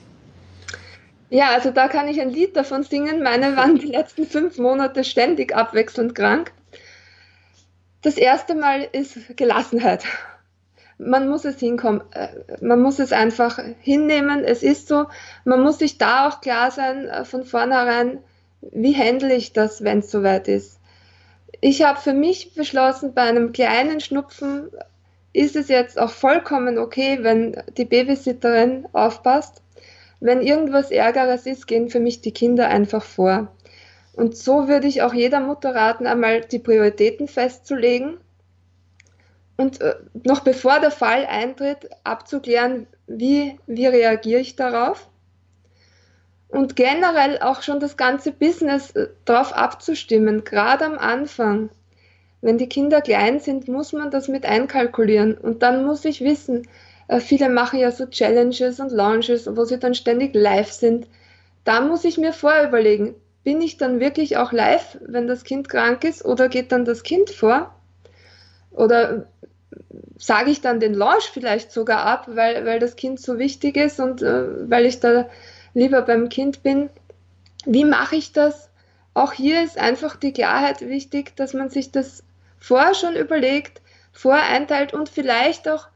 Ja, 1.32 1.52
also 1.52 1.72
da 1.72 1.88
kann 1.88 2.10
ich 2.10 2.20
ein 2.20 2.30
Lied 2.30 2.58
davon 2.58 2.84
singen. 2.84 3.24
Meine 3.24 3.56
waren 3.56 3.80
die 3.80 3.88
letzten 3.88 4.28
fünf 4.28 4.58
Monate 4.58 5.06
ständig 5.06 5.56
abwechselnd 5.56 6.14
krank. 6.14 6.52
Das 8.02 8.18
erste 8.18 8.56
Mal 8.56 8.88
ist 8.92 9.38
Gelassenheit. 9.38 10.04
Man 10.98 11.30
muss 11.30 11.46
es 11.46 11.60
hinkommen, 11.60 12.02
äh, 12.12 12.30
man 12.62 12.82
muss 12.82 13.00
es 13.00 13.12
einfach 13.12 13.60
hinnehmen, 13.80 14.44
es 14.44 14.64
ist 14.64 14.88
so. 14.88 15.06
Man 15.46 15.62
muss 15.62 15.80
sich 15.80 15.98
da 15.98 16.28
auch 16.28 16.42
klar 16.42 16.72
sein 16.72 17.08
äh, 17.08 17.26
von 17.26 17.44
vornherein, 17.44 18.20
wie 18.62 18.96
handle 18.96 19.34
ich 19.34 19.54
das, 19.54 19.84
wenn 19.84 20.00
es 20.00 20.12
soweit 20.12 20.48
ist. 20.48 20.80
Ich 21.60 21.84
habe 21.84 22.00
für 22.00 22.14
mich 22.14 22.54
beschlossen, 22.54 23.14
bei 23.14 23.22
einem 23.22 23.52
kleinen 23.52 24.00
Schnupfen 24.00 24.70
ist 25.34 25.56
es 25.56 25.68
jetzt 25.68 26.00
auch 26.00 26.12
vollkommen 26.12 26.78
okay, 26.78 27.20
wenn 27.22 27.62
die 27.78 27.86
Babysitterin 27.86 28.88
aufpasst. 28.94 29.62
Wenn 30.20 30.42
irgendwas 30.42 30.92
Ärgeres 30.92 31.46
ist, 31.46 31.68
gehen 31.68 31.90
für 31.90 32.00
mich 32.00 32.22
die 32.22 32.34
Kinder 32.34 32.68
einfach 32.68 33.04
vor. 33.04 33.52
Und 34.14 34.36
so 34.36 34.68
würde 34.68 34.88
ich 34.88 35.02
auch 35.02 35.14
jeder 35.14 35.40
Mutter 35.40 35.74
raten, 35.74 36.06
einmal 36.06 36.42
die 36.42 36.60
Prioritäten 36.60 37.28
festzulegen 37.28 38.18
und 39.62 39.80
äh, 39.80 39.96
noch 40.26 40.40
bevor 40.42 40.80
der 40.80 40.92
Fall 40.92 41.26
eintritt, 41.26 41.90
abzuklären, 42.04 42.88
wie, 43.08 43.60
wie 43.68 43.86
reagiere 43.86 44.42
ich 44.42 44.56
darauf. 44.56 45.08
Und 46.48 46.76
generell 46.76 47.40
auch 47.40 47.62
schon 47.62 47.80
das 47.80 47.96
ganze 47.96 48.32
Business 48.32 48.92
äh, 48.92 49.10
darauf 49.24 49.54
abzustimmen, 49.54 50.44
gerade 50.44 50.86
am 50.86 50.98
Anfang. 50.98 51.70
Wenn 52.42 52.58
die 52.58 52.68
Kinder 52.68 53.02
klein 53.02 53.40
sind, 53.40 53.68
muss 53.68 53.94
man 53.94 54.10
das 54.10 54.28
mit 54.28 54.46
einkalkulieren. 54.46 55.38
Und 55.38 55.62
dann 55.62 55.86
muss 55.86 56.06
ich 56.06 56.22
wissen, 56.22 56.68
äh, 57.08 57.20
viele 57.20 57.48
machen 57.48 57.80
ja 57.80 57.92
so 57.92 58.08
Challenges 58.08 58.80
und 58.80 58.92
Launches, 58.92 59.48
wo 59.56 59.64
sie 59.64 59.78
dann 59.78 59.94
ständig 59.94 60.34
live 60.34 60.72
sind. 60.72 61.08
Da 61.64 61.82
muss 61.82 62.04
ich 62.04 62.18
mir 62.18 62.34
vorüberlegen, 62.34 63.14
bin 63.44 63.62
ich 63.62 63.78
dann 63.78 64.00
wirklich 64.00 64.38
auch 64.38 64.52
live, 64.52 64.98
wenn 65.06 65.28
das 65.28 65.44
Kind 65.44 65.70
krank 65.70 66.04
ist, 66.04 66.24
oder 66.24 66.50
geht 66.50 66.72
dann 66.72 66.86
das 66.86 67.04
Kind 67.04 67.30
vor? 67.30 67.74
Oder 68.72 69.28
sage 70.18 70.52
ich 70.52 70.62
dann 70.62 70.80
den 70.80 70.94
Launch 70.94 71.30
vielleicht 71.34 71.72
sogar 71.72 72.06
ab, 72.06 72.28
weil, 72.28 72.66
weil 72.66 72.80
das 72.80 72.96
Kind 72.96 73.20
so 73.20 73.40
wichtig 73.40 73.78
ist 73.78 74.00
und 74.00 74.22
äh, 74.22 74.70
weil 74.70 74.86
ich 74.86 75.00
da 75.00 75.28
lieber 75.74 76.02
beim 76.04 76.30
Kind 76.30 76.64
bin? 76.64 76.90
Wie 77.66 77.86
mache 77.86 78.16
ich 78.16 78.32
das? 78.32 78.70
Auch 79.14 79.34
hier 79.34 79.64
ist 79.64 79.78
einfach 79.78 80.16
die 80.16 80.34
Klarheit 80.34 80.82
wichtig, 80.82 81.36
dass 81.36 81.54
man 81.54 81.70
sich 81.70 81.92
das 81.92 82.24
vorher 82.60 82.94
schon 82.94 83.16
überlegt, 83.16 83.82
voreinteilt 84.14 84.94
und 84.94 85.10
vielleicht 85.10 85.68
auch 85.68 85.88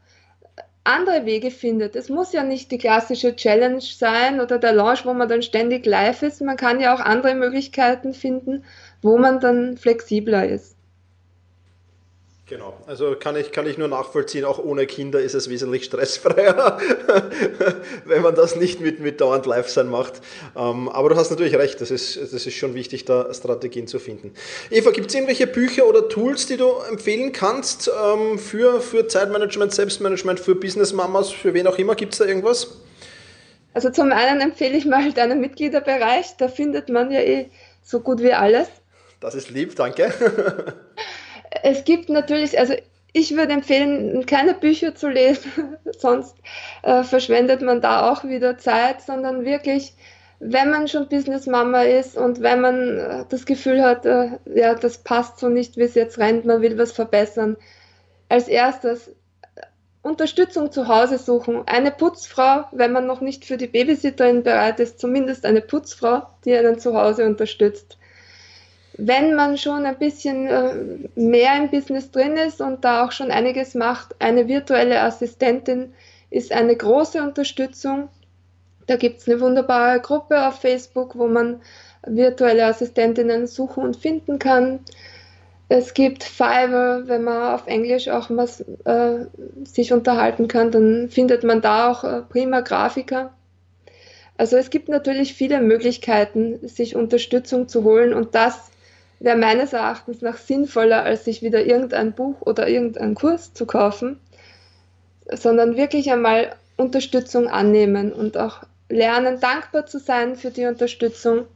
andere 0.86 1.26
Wege 1.26 1.50
findet. 1.50 1.96
Es 1.96 2.08
muss 2.08 2.32
ja 2.32 2.42
nicht 2.42 2.70
die 2.70 2.78
klassische 2.78 3.36
Challenge 3.36 3.80
sein 3.80 4.40
oder 4.40 4.58
der 4.58 4.72
Launch, 4.72 5.04
wo 5.04 5.12
man 5.14 5.28
dann 5.28 5.42
ständig 5.42 5.86
live 5.86 6.22
ist. 6.22 6.40
Man 6.40 6.56
kann 6.56 6.80
ja 6.80 6.94
auch 6.94 7.00
andere 7.00 7.34
Möglichkeiten 7.34 8.14
finden, 8.14 8.64
wo 9.02 9.18
man 9.18 9.40
dann 9.40 9.76
flexibler 9.76 10.48
ist. 10.48 10.75
Genau, 12.48 12.74
also 12.86 13.16
kann 13.16 13.34
ich, 13.34 13.50
kann 13.50 13.66
ich 13.66 13.76
nur 13.76 13.88
nachvollziehen, 13.88 14.44
auch 14.44 14.60
ohne 14.60 14.86
Kinder 14.86 15.20
ist 15.20 15.34
es 15.34 15.50
wesentlich 15.50 15.82
stressfreier, 15.86 16.78
wenn 18.04 18.22
man 18.22 18.36
das 18.36 18.54
nicht 18.54 18.80
mit, 18.80 19.00
mit 19.00 19.20
dauernd 19.20 19.46
Live-Sein 19.46 19.88
macht. 19.88 20.20
Ähm, 20.56 20.88
aber 20.88 21.08
du 21.08 21.16
hast 21.16 21.30
natürlich 21.30 21.56
recht, 21.56 21.80
das 21.80 21.90
ist, 21.90 22.16
das 22.16 22.46
ist 22.46 22.54
schon 22.54 22.74
wichtig, 22.74 23.04
da 23.04 23.34
Strategien 23.34 23.88
zu 23.88 23.98
finden. 23.98 24.32
Eva, 24.70 24.92
gibt 24.92 25.08
es 25.08 25.16
irgendwelche 25.16 25.48
Bücher 25.48 25.88
oder 25.88 26.08
Tools, 26.08 26.46
die 26.46 26.56
du 26.56 26.70
empfehlen 26.88 27.32
kannst 27.32 27.90
ähm, 27.90 28.38
für, 28.38 28.80
für 28.80 29.08
Zeitmanagement, 29.08 29.74
Selbstmanagement, 29.74 30.38
für 30.38 30.54
Business-Mamas, 30.54 31.32
für 31.32 31.52
wen 31.52 31.66
auch 31.66 31.78
immer? 31.78 31.96
Gibt 31.96 32.12
es 32.12 32.20
da 32.20 32.26
irgendwas? 32.26 32.76
Also 33.74 33.90
zum 33.90 34.12
einen 34.12 34.40
empfehle 34.40 34.76
ich 34.76 34.84
mal 34.84 35.12
deinen 35.12 35.40
Mitgliederbereich, 35.40 36.36
da 36.38 36.46
findet 36.46 36.90
man 36.90 37.10
ja 37.10 37.22
eh 37.22 37.50
so 37.82 37.98
gut 37.98 38.22
wie 38.22 38.32
alles. 38.32 38.68
Das 39.18 39.34
ist 39.34 39.50
lieb, 39.50 39.74
danke. 39.74 40.12
es 41.62 41.84
gibt 41.84 42.08
natürlich, 42.08 42.58
also 42.58 42.74
ich 43.12 43.34
würde 43.34 43.52
empfehlen, 43.52 44.26
keine 44.26 44.54
Bücher 44.54 44.94
zu 44.94 45.08
lesen, 45.08 45.76
sonst 45.98 46.36
äh, 46.82 47.02
verschwendet 47.02 47.62
man 47.62 47.80
da 47.80 48.10
auch 48.10 48.24
wieder 48.24 48.58
Zeit, 48.58 49.00
sondern 49.00 49.44
wirklich, 49.44 49.94
wenn 50.38 50.70
man 50.70 50.86
schon 50.86 51.08
Business 51.08 51.46
Mama 51.46 51.82
ist 51.82 52.16
und 52.16 52.42
wenn 52.42 52.60
man 52.60 52.98
äh, 52.98 53.24
das 53.28 53.46
Gefühl 53.46 53.82
hat, 53.82 54.04
äh, 54.04 54.38
ja, 54.54 54.74
das 54.74 54.98
passt 54.98 55.38
so 55.38 55.48
nicht, 55.48 55.76
wie 55.76 55.82
es 55.82 55.94
jetzt 55.94 56.18
rennt, 56.18 56.44
man 56.44 56.60
will 56.60 56.76
was 56.76 56.92
verbessern, 56.92 57.56
als 58.28 58.48
erstes 58.48 59.10
Unterstützung 60.02 60.70
zu 60.70 60.86
Hause 60.86 61.18
suchen. 61.18 61.62
Eine 61.66 61.90
Putzfrau, 61.90 62.64
wenn 62.72 62.92
man 62.92 63.06
noch 63.06 63.20
nicht 63.20 63.44
für 63.44 63.56
die 63.56 63.66
Babysitterin 63.66 64.42
bereit 64.42 64.78
ist, 64.78 65.00
zumindest 65.00 65.44
eine 65.46 65.62
Putzfrau, 65.62 66.22
die 66.44 66.54
einen 66.54 66.78
zu 66.78 66.94
Hause 66.94 67.24
unterstützt 67.24 67.98
wenn 68.98 69.34
man 69.34 69.58
schon 69.58 69.84
ein 69.84 69.98
bisschen 69.98 70.46
äh, 70.46 70.74
mehr 71.14 71.56
im 71.56 71.70
Business 71.70 72.10
drin 72.10 72.36
ist 72.36 72.60
und 72.60 72.84
da 72.84 73.04
auch 73.04 73.12
schon 73.12 73.30
einiges 73.30 73.74
macht, 73.74 74.14
eine 74.18 74.48
virtuelle 74.48 75.02
Assistentin 75.02 75.92
ist 76.30 76.52
eine 76.52 76.74
große 76.74 77.22
Unterstützung. 77.22 78.08
Da 78.86 78.96
gibt 78.96 79.20
es 79.20 79.28
eine 79.28 79.40
wunderbare 79.40 80.00
Gruppe 80.00 80.46
auf 80.46 80.60
Facebook, 80.60 81.16
wo 81.16 81.26
man 81.26 81.60
virtuelle 82.06 82.66
Assistentinnen 82.66 83.46
suchen 83.46 83.82
und 83.82 83.96
finden 83.96 84.38
kann. 84.38 84.80
Es 85.68 85.94
gibt 85.94 86.22
Fiverr, 86.22 87.08
wenn 87.08 87.24
man 87.24 87.54
auf 87.54 87.66
Englisch 87.66 88.08
auch 88.08 88.30
was 88.30 88.60
äh, 88.84 89.26
sich 89.64 89.92
unterhalten 89.92 90.46
kann, 90.46 90.70
dann 90.70 91.08
findet 91.10 91.42
man 91.42 91.60
da 91.60 91.90
auch 91.90 92.04
äh, 92.04 92.22
prima 92.22 92.60
Grafiker. 92.60 93.32
Also 94.38 94.56
es 94.56 94.70
gibt 94.70 94.88
natürlich 94.88 95.34
viele 95.34 95.60
Möglichkeiten, 95.60 96.68
sich 96.68 96.94
Unterstützung 96.94 97.68
zu 97.68 97.82
holen 97.82 98.14
und 98.14 98.34
das 98.34 98.70
wäre 99.20 99.36
meines 99.36 99.72
Erachtens 99.72 100.20
nach 100.20 100.36
sinnvoller, 100.36 101.02
als 101.02 101.24
sich 101.24 101.42
wieder 101.42 101.64
irgendein 101.64 102.12
Buch 102.12 102.40
oder 102.40 102.68
irgendeinen 102.68 103.14
Kurs 103.14 103.54
zu 103.54 103.66
kaufen, 103.66 104.20
sondern 105.32 105.76
wirklich 105.76 106.12
einmal 106.12 106.54
Unterstützung 106.76 107.48
annehmen 107.48 108.12
und 108.12 108.36
auch 108.36 108.62
lernen, 108.88 109.40
dankbar 109.40 109.86
zu 109.86 109.98
sein 109.98 110.36
für 110.36 110.50
die 110.50 110.66
Unterstützung, 110.66 111.46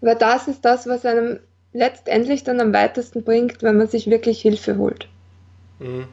weil 0.00 0.16
das 0.16 0.48
ist 0.48 0.64
das, 0.64 0.86
was 0.86 1.06
einem 1.06 1.38
letztendlich 1.72 2.44
dann 2.44 2.60
am 2.60 2.72
weitesten 2.72 3.24
bringt, 3.24 3.62
wenn 3.62 3.76
man 3.76 3.88
sich 3.88 4.08
wirklich 4.10 4.40
Hilfe 4.40 4.76
holt. 4.76 5.08
Mhm. 5.78 6.06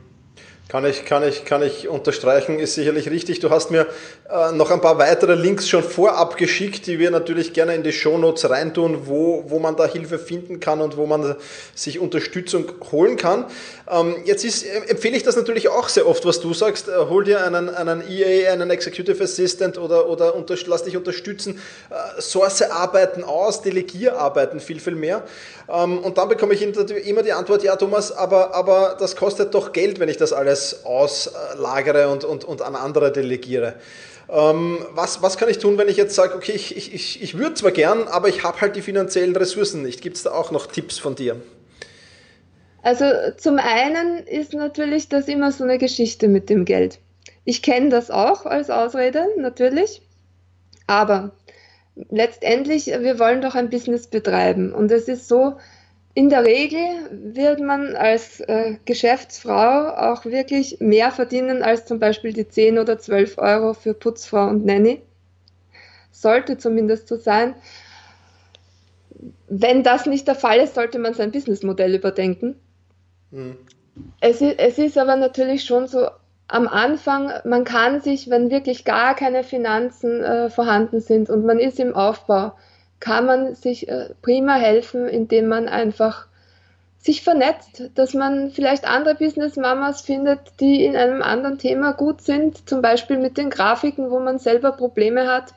Kann 0.72 0.86
ich, 0.86 1.04
kann, 1.04 1.22
ich, 1.28 1.44
kann 1.44 1.62
ich 1.64 1.90
unterstreichen, 1.90 2.58
ist 2.58 2.76
sicherlich 2.76 3.10
richtig. 3.10 3.42
Du 3.42 3.50
hast 3.50 3.72
mir 3.72 3.88
äh, 4.30 4.54
noch 4.54 4.72
ein 4.72 4.80
paar 4.80 4.98
weitere 5.00 5.36
Links 5.36 5.68
schon 5.68 5.84
vorab 5.84 6.38
geschickt, 6.38 6.88
die 6.88 6.98
wir 6.98 7.12
natürlich 7.12 7.52
gerne 7.52 7.76
in 7.76 7.84
die 7.84 7.92
Shownotes 7.92 8.50
reintun, 8.50 9.06
wo, 9.06 9.44
wo 9.50 9.60
man 9.60 9.76
da 9.76 9.86
Hilfe 9.86 10.18
finden 10.18 10.62
kann 10.62 10.80
und 10.80 10.96
wo 10.96 11.06
man 11.06 11.36
sich 11.76 12.00
Unterstützung 12.00 12.72
holen 12.90 13.18
kann. 13.18 13.48
Ähm, 13.90 14.16
jetzt 14.24 14.46
ist, 14.46 14.64
äh, 14.64 14.88
empfehle 14.88 15.18
ich 15.18 15.24
das 15.24 15.36
natürlich 15.36 15.68
auch 15.68 15.90
sehr 15.90 16.08
oft, 16.08 16.26
was 16.26 16.40
du 16.40 16.54
sagst. 16.54 16.88
Äh, 16.88 16.94
hol 17.10 17.26
dir 17.26 17.44
einen, 17.44 17.68
einen 17.68 18.02
EA, 18.10 18.54
einen 18.54 18.70
Executive 18.70 19.22
Assistant 19.22 19.78
oder, 19.78 20.08
oder 20.08 20.36
unter, 20.36 20.56
lass 20.68 20.86
dich 20.86 20.96
unterstützen. 20.96 21.60
Äh, 21.90 22.22
source 22.22 22.62
Arbeiten 22.62 23.26
aus, 23.26 23.62
delegier 23.62 24.18
Arbeiten 24.18 24.62
viel, 24.62 24.80
viel 24.80 24.96
mehr. 24.96 25.24
Ähm, 25.68 25.98
und 25.98 26.18
dann 26.18 26.30
bekomme 26.30 26.54
ich 26.54 26.62
immer 26.62 27.24
die 27.24 27.34
Antwort, 27.34 27.62
ja 27.62 27.76
Thomas, 27.76 28.14
aber, 28.14 28.56
aber 28.56 28.96
das 28.98 29.18
kostet 29.18 29.54
doch 29.54 29.74
Geld, 29.74 30.00
wenn 30.00 30.08
ich 30.08 30.16
das 30.16 30.32
alles 30.32 30.61
auslagere 30.86 32.10
und, 32.10 32.24
und, 32.24 32.44
und 32.44 32.62
an 32.62 32.76
andere 32.76 33.12
delegiere. 33.12 33.76
Ähm, 34.30 34.86
was, 34.92 35.22
was 35.22 35.38
kann 35.38 35.50
ich 35.50 35.58
tun, 35.58 35.78
wenn 35.78 35.90
ich 35.90 35.98
jetzt 35.98 36.16
sage, 36.16 36.36
okay, 36.36 36.54
ich, 36.54 36.78
ich, 36.78 37.22
ich 37.22 37.38
würde 37.38 37.56
zwar 37.56 37.72
gern, 37.72 38.08
aber 38.08 38.30
ich 38.30 38.44
habe 38.44 38.62
halt 38.62 38.76
die 38.76 38.82
finanziellen 38.82 39.36
Ressourcen 39.36 39.82
nicht. 39.82 40.02
Gibt 40.02 40.18
es 40.18 40.24
da 40.24 40.32
auch 40.32 40.52
noch 40.52 40.68
Tipps 40.68 40.98
von 40.98 41.16
dir? 41.16 41.42
Also 42.82 43.06
zum 43.38 43.60
einen 43.60 44.26
ist 44.26 44.54
natürlich 44.54 45.10
das 45.10 45.28
immer 45.28 45.52
so 45.52 45.64
eine 45.64 45.78
Geschichte 45.78 46.28
mit 46.28 46.50
dem 46.50 46.66
Geld. 46.66 47.00
Ich 47.44 47.62
kenne 47.62 47.90
das 47.90 48.10
auch 48.10 48.46
als 48.46 48.70
Ausrede, 48.70 49.28
natürlich. 49.38 50.02
Aber 50.88 51.32
letztendlich, 52.10 52.88
wir 52.88 53.20
wollen 53.20 53.42
doch 53.42 53.56
ein 53.56 53.70
Business 53.70 54.08
betreiben. 54.08 54.74
Und 54.74 54.92
es 54.92 55.08
ist 55.08 55.28
so, 55.28 55.58
in 56.14 56.30
der 56.30 56.44
Regel 56.44 56.80
wird 57.12 57.62
man 57.62 57.96
als 57.96 58.42
äh, 58.42 58.78
Geschäftsfrau 58.86 59.90
auch 59.96 60.26
wirklich 60.26 60.78
mehr 60.80 61.12
verdienen 61.12 61.64
als 61.64 61.86
zum 61.86 62.00
Beispiel 62.00 62.34
die 62.34 62.48
10 62.48 62.80
oder 62.80 62.98
12 62.98 63.38
Euro 63.38 63.74
für 63.74 63.94
Putzfrau 63.94 64.48
und 64.48 64.66
Nanny. 64.66 65.02
Sollte 66.12 66.58
zumindest 66.58 67.08
so 67.08 67.16
sein. 67.16 67.56
Wenn 69.48 69.84
das 69.84 70.06
nicht 70.06 70.28
der 70.28 70.36
Fall 70.36 70.60
ist, 70.60 70.76
sollte 70.76 71.00
man 71.00 71.14
sein 71.14 71.32
Businessmodell 71.32 71.96
überdenken. 71.96 72.56
Mhm. 73.32 73.58
Es, 74.20 74.42
ist, 74.42 74.60
es 74.60 74.78
ist 74.78 74.98
aber 74.98 75.16
natürlich 75.16 75.64
schon 75.64 75.88
so, 75.88 76.08
am 76.48 76.68
Anfang, 76.68 77.32
man 77.46 77.64
kann 77.64 78.02
sich, 78.02 78.30
wenn 78.30 78.52
wirklich 78.52 78.84
gar 78.84 79.16
keine 79.16 79.44
Finanzen 79.44 80.22
äh, 80.22 80.50
vorhanden 80.50 81.00
sind 81.00 81.30
und 81.30 81.46
man 81.46 81.60
ist 81.60 81.80
im 81.80 81.96
Aufbau, 81.96 82.52
kann 83.02 83.26
man 83.26 83.56
sich 83.56 83.90
äh, 83.90 84.12
prima 84.22 84.56
helfen, 84.56 85.10
indem 85.10 85.48
man 85.48 85.68
einfach 85.68 86.28
sich 86.98 87.24
vernetzt, 87.24 87.90
dass 87.96 88.14
man 88.14 88.52
vielleicht 88.52 88.88
andere 88.88 89.16
Business-Mamas 89.16 90.02
findet, 90.02 90.40
die 90.62 90.86
in 90.86 90.96
einem 90.96 91.22
anderen 91.22 91.58
Thema 91.58 91.92
gut 91.92 92.22
sind, 92.22 92.70
zum 92.70 92.82
Beispiel 92.82 93.18
mit 93.18 93.38
den 93.38 93.50
Grafiken, 93.50 94.10
wo 94.10 94.20
man 94.20 94.40
selber 94.40 94.72
Probleme 94.72 95.28
hat. 95.28 95.54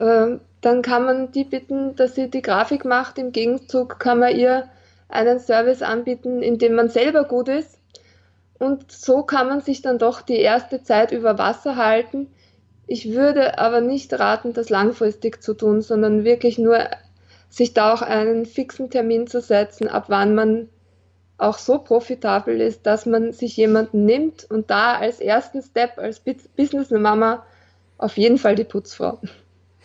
Ähm, 0.00 0.40
dann 0.62 0.80
kann 0.80 1.04
man 1.04 1.32
die 1.32 1.44
bitten, 1.44 1.94
dass 1.96 2.14
sie 2.14 2.30
die 2.30 2.42
Grafik 2.42 2.86
macht. 2.86 3.18
Im 3.18 3.32
Gegenzug 3.32 3.98
kann 3.98 4.20
man 4.20 4.34
ihr 4.34 4.68
einen 5.10 5.40
Service 5.40 5.82
anbieten, 5.82 6.42
in 6.42 6.58
dem 6.58 6.74
man 6.74 6.88
selber 6.88 7.24
gut 7.24 7.48
ist 7.48 7.78
und 8.58 8.90
so 8.90 9.22
kann 9.22 9.48
man 9.48 9.60
sich 9.60 9.82
dann 9.82 9.98
doch 9.98 10.20
die 10.20 10.38
erste 10.38 10.82
Zeit 10.82 11.12
über 11.12 11.38
Wasser 11.38 11.76
halten. 11.76 12.28
Ich 12.88 13.12
würde 13.12 13.58
aber 13.58 13.82
nicht 13.82 14.12
raten, 14.14 14.54
das 14.54 14.70
langfristig 14.70 15.42
zu 15.42 15.52
tun, 15.52 15.82
sondern 15.82 16.24
wirklich 16.24 16.58
nur 16.58 16.88
sich 17.50 17.74
da 17.74 17.92
auch 17.92 18.00
einen 18.00 18.46
fixen 18.46 18.88
Termin 18.88 19.26
zu 19.26 19.42
setzen, 19.42 19.88
ab 19.88 20.06
wann 20.08 20.34
man 20.34 20.68
auch 21.36 21.58
so 21.58 21.78
profitabel 21.78 22.60
ist, 22.60 22.86
dass 22.86 23.04
man 23.04 23.32
sich 23.32 23.56
jemanden 23.56 24.06
nimmt 24.06 24.50
und 24.50 24.70
da 24.70 24.94
als 24.94 25.20
ersten 25.20 25.62
Step 25.62 25.98
als 25.98 26.20
Business 26.56 26.90
Mama 26.90 27.44
auf 27.98 28.16
jeden 28.16 28.38
Fall 28.38 28.54
die 28.54 28.64
Putzfrau. 28.64 29.20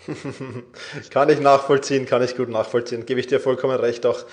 kann 1.11 1.29
ich 1.29 1.41
nachvollziehen, 1.41 2.05
kann 2.05 2.23
ich 2.23 2.37
gut 2.37 2.49
nachvollziehen, 2.49 3.05
gebe 3.05 3.19
ich 3.19 3.27
dir 3.27 3.39
vollkommen 3.39 3.79
recht 3.79 4.05
auch. 4.05 4.25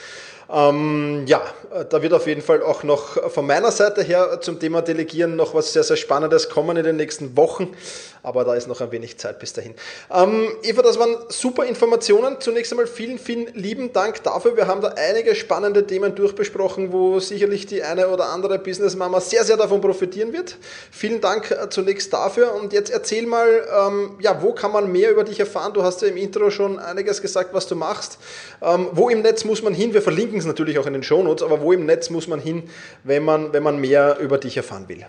Ähm, 0.53 1.25
ja, 1.27 1.43
da 1.89 2.03
wird 2.03 2.13
auf 2.13 2.27
jeden 2.27 2.43
Fall 2.43 2.63
auch 2.63 2.83
noch 2.83 3.31
von 3.31 3.47
meiner 3.47 3.71
Seite 3.71 4.03
her 4.03 4.41
zum 4.41 4.59
Thema 4.59 4.83
Delegieren 4.83 5.37
noch 5.37 5.55
was 5.55 5.73
sehr, 5.73 5.85
sehr 5.85 5.97
Spannendes 5.97 6.49
kommen 6.49 6.77
in 6.77 6.85
den 6.85 6.97
nächsten 6.97 7.37
Wochen. 7.37 7.75
Aber 8.23 8.45
da 8.45 8.55
ist 8.55 8.69
noch 8.69 8.81
ein 8.81 8.91
wenig 8.91 9.19
Zeit 9.19 9.39
bis 9.39 9.53
dahin. 9.55 9.75
Ähm, 10.13 10.49
Eva, 10.63 10.83
das 10.83 10.99
waren 10.99 11.17
super 11.29 11.65
Informationen. 11.65 12.37
Zunächst 12.41 12.73
einmal 12.73 12.87
vielen, 12.87 13.19
vielen 13.19 13.47
lieben 13.55 13.93
Dank 13.93 14.23
dafür. 14.25 14.57
Wir 14.57 14.67
haben 14.67 14.83
da 14.83 14.89
einige 14.89 15.35
spannende 15.35 15.87
Themen 15.87 16.15
durchbesprochen, 16.15 16.93
wo 16.93 17.19
sicherlich 17.21 17.67
die 17.67 17.83
eine 17.83 18.09
oder 18.09 18.29
andere 18.29 18.59
Businessmama 18.59 19.21
sehr, 19.21 19.45
sehr 19.45 19.57
davon 19.57 19.81
profitieren 19.81 20.33
wird. 20.35 20.59
Vielen 20.91 21.21
Dank 21.23 21.51
äh, 21.51 21.71
zunächst 21.71 22.13
dafür. 22.13 22.55
Und 22.55 22.75
jetzt 22.75 22.91
erzähl 22.91 23.27
mal, 23.27 23.49
ähm, 23.75 24.17
ja, 24.21 24.43
wo 24.43 24.53
kann 24.53 24.73
man 24.73 24.93
mehr 24.93 25.13
über 25.13 25.25
dich 25.25 25.41
erfahren? 25.41 25.73
Du 25.73 25.83
hast 25.83 26.03
ja 26.03 26.09
im 26.09 26.17
Intro 26.19 26.51
schon 26.51 26.79
einiges 26.79 27.23
gesagt, 27.23 27.55
was 27.55 27.67
du 27.69 27.77
machst. 27.77 28.19
Ähm, 28.61 28.89
wo 28.93 29.09
im 29.09 29.23
Netz 29.23 29.45
muss 29.45 29.63
man 29.63 29.73
hin? 29.73 29.95
Wir 29.95 30.03
verlinken 30.03 30.40
es 30.41 30.47
natürlich 30.47 30.79
auch 30.79 30.87
in 30.87 30.93
den 30.93 31.03
Shownotes, 31.03 31.43
aber 31.43 31.61
wo 31.61 31.73
im 31.73 31.87
Netz 31.87 32.11
muss 32.11 32.27
man 32.27 32.41
hin, 32.41 32.65
wenn 33.05 33.25
man, 33.25 33.53
wenn 33.53 33.63
man 33.63 33.81
mehr 33.81 34.19
über 34.19 34.39
dich 34.39 34.57
erfahren 34.57 34.89
will? 34.89 35.05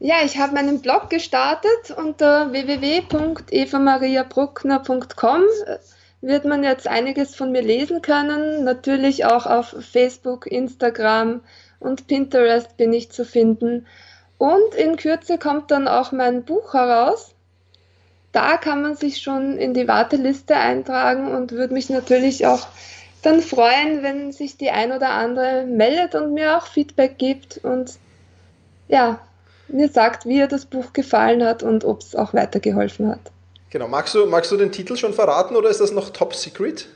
Ja, 0.00 0.16
ich 0.24 0.38
habe 0.38 0.54
meinen 0.54 0.82
Blog 0.82 1.08
gestartet 1.08 1.94
unter 1.96 2.50
www.evamariabruckner.com. 2.52 5.42
wird 6.20 6.44
man 6.44 6.64
jetzt 6.64 6.86
einiges 6.86 7.34
von 7.34 7.52
mir 7.52 7.62
lesen 7.62 8.02
können. 8.02 8.64
Natürlich 8.64 9.24
auch 9.24 9.46
auf 9.46 9.74
Facebook, 9.80 10.46
Instagram 10.46 11.40
und 11.80 12.06
Pinterest 12.06 12.76
bin 12.76 12.92
ich 12.92 13.10
zu 13.12 13.24
finden. 13.24 13.86
Und 14.36 14.74
in 14.74 14.96
Kürze 14.96 15.38
kommt 15.38 15.70
dann 15.70 15.88
auch 15.88 16.12
mein 16.12 16.44
Buch 16.44 16.74
heraus. 16.74 17.34
Da 18.32 18.56
kann 18.56 18.82
man 18.82 18.96
sich 18.96 19.22
schon 19.22 19.58
in 19.58 19.74
die 19.74 19.86
Warteliste 19.86 20.56
eintragen 20.56 21.32
und 21.32 21.52
würde 21.52 21.72
mich 21.72 21.88
natürlich 21.88 22.46
auch 22.46 22.66
dann 23.24 23.40
freuen, 23.40 24.02
wenn 24.02 24.32
sich 24.32 24.56
die 24.56 24.70
ein 24.70 24.92
oder 24.92 25.10
andere 25.10 25.64
meldet 25.66 26.14
und 26.14 26.34
mir 26.34 26.56
auch 26.56 26.66
Feedback 26.66 27.18
gibt 27.18 27.58
und 27.62 27.98
ja, 28.88 29.18
mir 29.68 29.88
sagt, 29.88 30.26
wie 30.26 30.38
ihr 30.38 30.46
das 30.46 30.66
Buch 30.66 30.92
gefallen 30.92 31.42
hat 31.42 31.62
und 31.62 31.84
ob 31.84 32.00
es 32.00 32.14
auch 32.14 32.34
weitergeholfen 32.34 33.08
hat. 33.08 33.32
Genau, 33.70 33.88
magst 33.88 34.14
du, 34.14 34.26
magst 34.26 34.52
du 34.52 34.56
den 34.56 34.72
Titel 34.72 34.96
schon 34.96 35.14
verraten 35.14 35.56
oder 35.56 35.70
ist 35.70 35.80
das 35.80 35.90
noch 35.90 36.10
Top 36.10 36.34
Secret? 36.34 36.86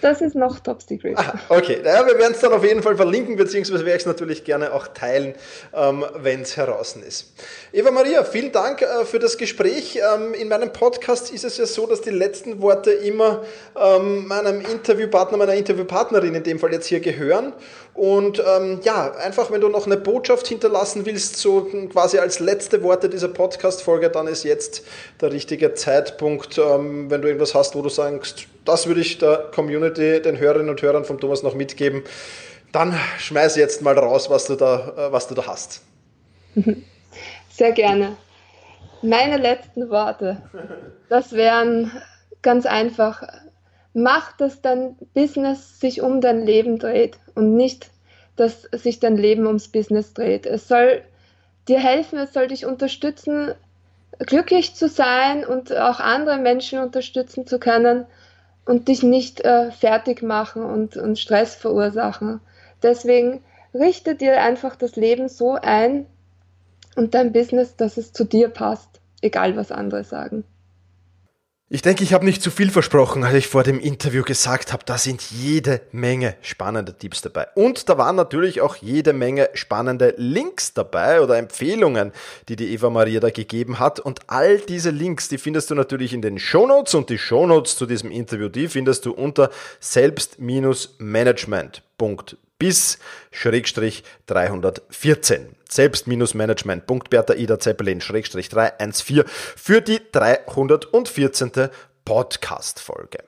Das 0.00 0.20
ist 0.20 0.36
noch 0.36 0.60
top 0.60 0.82
secret. 0.82 1.16
Ah, 1.18 1.34
okay, 1.48 1.80
naja, 1.82 2.06
wir 2.06 2.18
werden 2.18 2.32
es 2.32 2.40
dann 2.40 2.52
auf 2.52 2.64
jeden 2.64 2.82
Fall 2.82 2.96
verlinken, 2.96 3.36
beziehungsweise 3.36 3.84
werde 3.84 3.96
ich 3.96 4.02
es 4.02 4.06
natürlich 4.06 4.44
gerne 4.44 4.72
auch 4.72 4.88
teilen, 4.88 5.34
ähm, 5.74 6.04
wenn 6.16 6.42
es 6.42 6.56
heraus 6.56 6.96
ist. 6.96 7.32
Eva 7.72 7.90
Maria, 7.90 8.22
vielen 8.24 8.52
Dank 8.52 8.82
äh, 8.82 9.04
für 9.04 9.18
das 9.18 9.36
Gespräch. 9.36 9.98
Ähm, 10.14 10.34
in 10.34 10.48
meinem 10.48 10.72
Podcast 10.72 11.32
ist 11.32 11.44
es 11.44 11.56
ja 11.58 11.66
so, 11.66 11.86
dass 11.86 12.00
die 12.00 12.10
letzten 12.10 12.62
Worte 12.62 12.92
immer 12.92 13.42
ähm, 13.76 14.26
meinem 14.28 14.60
Interviewpartner, 14.60 15.36
meiner 15.36 15.54
Interviewpartnerin 15.54 16.34
in 16.34 16.42
dem 16.44 16.58
Fall 16.58 16.72
jetzt 16.72 16.86
hier 16.86 17.00
gehören. 17.00 17.52
Und 17.94 18.42
ähm, 18.46 18.80
ja, 18.84 19.12
einfach, 19.14 19.50
wenn 19.50 19.60
du 19.60 19.68
noch 19.68 19.86
eine 19.86 19.96
Botschaft 19.96 20.46
hinterlassen 20.46 21.04
willst, 21.04 21.36
so 21.36 21.68
quasi 21.90 22.18
als 22.18 22.38
letzte 22.38 22.82
Worte 22.82 23.08
dieser 23.08 23.28
Podcast-Folge, 23.28 24.10
dann 24.10 24.28
ist 24.28 24.44
jetzt 24.44 24.84
der 25.20 25.32
richtige 25.32 25.74
Zeitpunkt, 25.74 26.58
ähm, 26.58 27.10
wenn 27.10 27.22
du 27.22 27.26
irgendwas 27.26 27.54
hast, 27.54 27.74
wo 27.74 27.82
du 27.82 27.88
sagst, 27.88 28.46
das 28.64 28.86
würde 28.86 29.00
ich 29.00 29.18
der 29.18 29.50
Community, 29.52 30.22
den 30.22 30.38
Hörerinnen 30.38 30.70
und 30.70 30.80
Hörern 30.80 31.04
von 31.04 31.18
Thomas 31.18 31.42
noch 31.42 31.54
mitgeben. 31.54 32.04
Dann 32.72 32.94
schmeiß 33.18 33.56
jetzt 33.56 33.82
mal 33.82 33.98
raus, 33.98 34.30
was 34.30 34.46
du 34.46 34.54
da, 34.54 34.92
äh, 34.96 35.12
was 35.12 35.26
du 35.26 35.34
da 35.34 35.46
hast. 35.46 35.82
Sehr 37.50 37.72
gerne. 37.72 38.16
Meine 39.02 39.36
letzten 39.36 39.90
Worte, 39.90 40.42
das 41.08 41.32
wären 41.32 41.90
ganz 42.42 42.66
einfach, 42.66 43.22
mach, 44.02 44.36
dass 44.36 44.60
dein 44.60 44.96
Business 45.14 45.80
sich 45.80 46.00
um 46.02 46.20
dein 46.20 46.44
Leben 46.44 46.78
dreht 46.78 47.18
und 47.34 47.56
nicht, 47.56 47.90
dass 48.36 48.62
sich 48.72 49.00
dein 49.00 49.16
Leben 49.16 49.46
ums 49.46 49.68
Business 49.68 50.14
dreht. 50.14 50.46
Es 50.46 50.68
soll 50.68 51.02
dir 51.68 51.78
helfen, 51.78 52.18
es 52.18 52.32
soll 52.32 52.48
dich 52.48 52.64
unterstützen, 52.66 53.54
glücklich 54.18 54.74
zu 54.74 54.88
sein 54.88 55.44
und 55.44 55.76
auch 55.76 56.00
andere 56.00 56.38
Menschen 56.38 56.78
unterstützen 56.78 57.46
zu 57.46 57.58
können 57.58 58.06
und 58.64 58.88
dich 58.88 59.02
nicht 59.02 59.40
äh, 59.44 59.70
fertig 59.70 60.22
machen 60.22 60.62
und, 60.62 60.96
und 60.96 61.18
Stress 61.18 61.54
verursachen. 61.54 62.40
Deswegen 62.82 63.42
richte 63.74 64.14
dir 64.14 64.42
einfach 64.42 64.76
das 64.76 64.96
Leben 64.96 65.28
so 65.28 65.54
ein 65.54 66.06
und 66.96 67.14
dein 67.14 67.32
Business, 67.32 67.76
dass 67.76 67.96
es 67.96 68.12
zu 68.12 68.24
dir 68.24 68.48
passt, 68.48 69.00
egal 69.20 69.56
was 69.56 69.72
andere 69.72 70.04
sagen. 70.04 70.44
Ich 71.70 71.82
denke, 71.82 72.02
ich 72.02 72.14
habe 72.14 72.24
nicht 72.24 72.42
zu 72.42 72.50
viel 72.50 72.70
versprochen, 72.70 73.24
als 73.24 73.34
ich 73.34 73.46
vor 73.46 73.62
dem 73.62 73.78
Interview 73.78 74.22
gesagt 74.22 74.72
habe, 74.72 74.86
da 74.86 74.96
sind 74.96 75.20
jede 75.30 75.82
Menge 75.92 76.34
spannende 76.40 76.96
Tipps 76.96 77.20
dabei. 77.20 77.46
Und 77.56 77.90
da 77.90 77.98
waren 77.98 78.16
natürlich 78.16 78.62
auch 78.62 78.76
jede 78.76 79.12
Menge 79.12 79.50
spannende 79.52 80.14
Links 80.16 80.72
dabei 80.72 81.20
oder 81.20 81.36
Empfehlungen, 81.36 82.12
die 82.48 82.56
die 82.56 82.72
Eva 82.72 82.88
Maria 82.88 83.20
da 83.20 83.28
gegeben 83.28 83.78
hat. 83.78 84.00
Und 84.00 84.20
all 84.28 84.60
diese 84.60 84.88
Links, 84.88 85.28
die 85.28 85.36
findest 85.36 85.70
du 85.70 85.74
natürlich 85.74 86.14
in 86.14 86.22
den 86.22 86.38
Shownotes 86.38 86.94
und 86.94 87.10
die 87.10 87.18
Shownotes 87.18 87.76
zu 87.76 87.84
diesem 87.84 88.10
Interview, 88.10 88.48
die 88.48 88.68
findest 88.68 89.04
du 89.04 89.12
unter 89.12 89.50
selbst-management.bis 89.78 92.47
314 92.60 95.56
selbst-management.bertha 95.68 97.34
Ida 97.34 97.58
Zeppelin 97.58 98.00
314 98.00 99.24
für 99.56 99.80
die 99.80 100.00
314. 100.12 101.70
Podcast-Folge. 102.04 103.18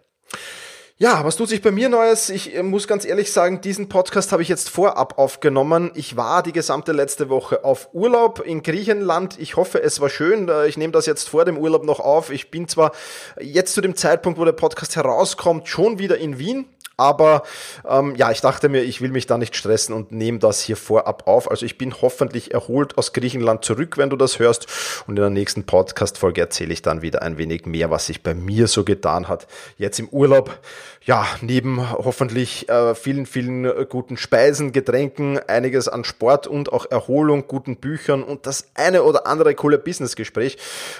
Ja, 0.96 1.24
was 1.24 1.36
tut 1.36 1.48
sich 1.48 1.62
bei 1.62 1.70
mir 1.70 1.88
Neues? 1.88 2.28
Ich 2.28 2.54
äh, 2.54 2.62
muss 2.62 2.86
ganz 2.86 3.06
ehrlich 3.06 3.32
sagen, 3.32 3.62
diesen 3.62 3.88
Podcast 3.88 4.32
habe 4.32 4.42
ich 4.42 4.48
jetzt 4.48 4.68
vorab 4.68 5.18
aufgenommen. 5.18 5.92
Ich 5.94 6.16
war 6.16 6.42
die 6.42 6.52
gesamte 6.52 6.92
letzte 6.92 7.30
Woche 7.30 7.64
auf 7.64 7.88
Urlaub 7.94 8.40
in 8.40 8.62
Griechenland. 8.62 9.38
Ich 9.38 9.56
hoffe, 9.56 9.82
es 9.82 10.00
war 10.00 10.10
schön. 10.10 10.48
Äh, 10.48 10.66
ich 10.66 10.76
nehme 10.76 10.92
das 10.92 11.06
jetzt 11.06 11.30
vor 11.30 11.46
dem 11.46 11.56
Urlaub 11.56 11.84
noch 11.84 12.00
auf. 12.00 12.30
Ich 12.30 12.50
bin 12.50 12.68
zwar 12.68 12.92
jetzt 13.40 13.72
zu 13.72 13.80
dem 13.80 13.96
Zeitpunkt, 13.96 14.38
wo 14.38 14.44
der 14.44 14.52
Podcast 14.52 14.96
herauskommt, 14.96 15.68
schon 15.68 15.98
wieder 15.98 16.18
in 16.18 16.38
Wien. 16.38 16.66
Aber 17.00 17.44
ähm, 17.88 18.14
ja, 18.14 18.30
ich 18.30 18.42
dachte 18.42 18.68
mir, 18.68 18.82
ich 18.82 19.00
will 19.00 19.10
mich 19.10 19.26
da 19.26 19.38
nicht 19.38 19.56
stressen 19.56 19.94
und 19.94 20.12
nehme 20.12 20.38
das 20.38 20.60
hier 20.60 20.76
vorab 20.76 21.26
auf. 21.26 21.50
Also 21.50 21.64
ich 21.64 21.78
bin 21.78 21.94
hoffentlich 22.02 22.52
erholt 22.52 22.98
aus 22.98 23.14
Griechenland 23.14 23.64
zurück, 23.64 23.96
wenn 23.96 24.10
du 24.10 24.16
das 24.16 24.38
hörst. 24.38 24.66
Und 25.06 25.16
in 25.16 25.22
der 25.22 25.30
nächsten 25.30 25.64
Podcast-Folge 25.64 26.42
erzähle 26.42 26.74
ich 26.74 26.82
dann 26.82 27.00
wieder 27.00 27.22
ein 27.22 27.38
wenig 27.38 27.64
mehr, 27.64 27.90
was 27.90 28.04
sich 28.04 28.22
bei 28.22 28.34
mir 28.34 28.68
so 28.68 28.84
getan 28.84 29.28
hat. 29.28 29.46
Jetzt 29.78 29.98
im 29.98 30.10
Urlaub, 30.10 30.58
ja, 31.02 31.26
neben 31.40 31.90
hoffentlich 31.90 32.68
äh, 32.68 32.94
vielen, 32.94 33.24
vielen 33.24 33.88
guten 33.88 34.18
Speisen, 34.18 34.72
Getränken, 34.72 35.38
einiges 35.38 35.88
an 35.88 36.04
Sport 36.04 36.46
und 36.46 36.70
auch 36.70 36.84
Erholung, 36.90 37.46
guten 37.48 37.76
Büchern 37.76 38.22
und 38.22 38.46
das 38.46 38.66
eine 38.74 39.04
oder 39.04 39.26
andere 39.26 39.54
coole 39.54 39.78
Businessgespräch, 39.78 40.58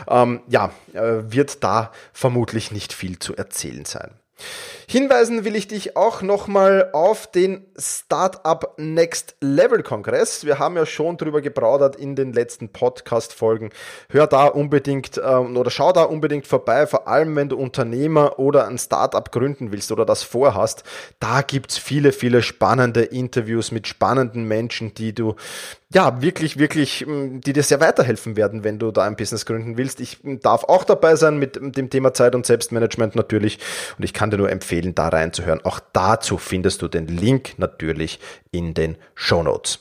ähm, 0.08 0.40
ja, 0.48 0.72
äh, 0.94 1.30
wird 1.30 1.62
da 1.62 1.92
vermutlich 2.14 2.72
nicht 2.72 2.94
viel 2.94 3.18
zu 3.18 3.36
erzählen 3.36 3.84
sein. 3.84 4.19
Hinweisen 4.86 5.44
will 5.44 5.54
ich 5.54 5.68
dich 5.68 5.96
auch 5.96 6.20
nochmal 6.20 6.90
auf 6.92 7.28
den 7.28 7.64
Startup 7.78 8.74
Next 8.76 9.36
Level 9.40 9.82
Kongress. 9.82 10.44
Wir 10.44 10.58
haben 10.58 10.76
ja 10.76 10.84
schon 10.84 11.16
drüber 11.16 11.40
gebraudert 11.40 11.94
in 11.94 12.16
den 12.16 12.32
letzten 12.32 12.70
Podcast-Folgen. 12.70 13.70
Hör 14.08 14.26
da 14.26 14.46
unbedingt 14.46 15.16
äh, 15.16 15.20
oder 15.20 15.70
schau 15.70 15.92
da 15.92 16.02
unbedingt 16.02 16.46
vorbei, 16.46 16.86
vor 16.86 17.06
allem 17.06 17.36
wenn 17.36 17.48
du 17.48 17.56
Unternehmer 17.56 18.38
oder 18.38 18.66
ein 18.66 18.78
Startup 18.78 19.30
gründen 19.30 19.70
willst 19.70 19.92
oder 19.92 20.04
das 20.04 20.22
vorhast. 20.22 20.82
Da 21.20 21.42
gibt's 21.42 21.78
viele, 21.78 22.10
viele 22.10 22.42
spannende 22.42 23.02
Interviews 23.02 23.70
mit 23.70 23.86
spannenden 23.86 24.44
Menschen, 24.44 24.94
die 24.94 25.14
du 25.14 25.36
ja, 25.92 26.22
wirklich, 26.22 26.58
wirklich, 26.58 27.04
mm, 27.06 27.40
die 27.40 27.52
dir 27.52 27.62
sehr 27.62 27.80
weiterhelfen 27.80 28.36
werden, 28.36 28.62
wenn 28.62 28.78
du 28.78 28.92
da 28.92 29.02
ein 29.02 29.16
Business 29.16 29.44
gründen 29.44 29.76
willst. 29.76 30.00
Ich 30.00 30.18
darf 30.22 30.64
auch 30.64 30.84
dabei 30.84 31.16
sein 31.16 31.38
mit 31.38 31.58
dem 31.76 31.90
Thema 31.90 32.14
Zeit 32.14 32.34
und 32.34 32.46
Selbstmanagement 32.46 33.16
natürlich. 33.16 33.58
Und 33.98 34.04
ich 34.04 34.12
kann 34.12 34.30
dir 34.30 34.38
nur 34.38 34.50
empfehlen, 34.50 34.94
da 34.94 35.08
reinzuhören. 35.08 35.64
Auch 35.64 35.80
dazu 35.92 36.38
findest 36.38 36.82
du 36.82 36.88
den 36.88 37.08
Link 37.08 37.58
natürlich 37.58 38.20
in 38.52 38.74
den 38.74 38.96
Show 39.14 39.42
Notes. 39.42 39.80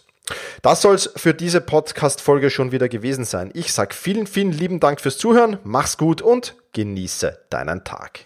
Das 0.62 0.82
soll's 0.82 1.12
für 1.16 1.34
diese 1.34 1.62
Podcast-Folge 1.62 2.50
schon 2.50 2.72
wieder 2.72 2.90
gewesen 2.90 3.26
sein. 3.26 3.52
Ich 3.54 3.74
sag 3.74 3.94
vielen, 3.94 4.28
vielen 4.28 4.52
lieben 4.52 4.80
Dank 4.80 5.02
fürs 5.02 5.18
Zuhören. 5.18 5.58
Mach's 5.64 5.98
gut 5.98 6.22
und 6.22 6.56
genieße 6.74 7.40
deinen 7.50 7.84
Tag. 7.84 8.26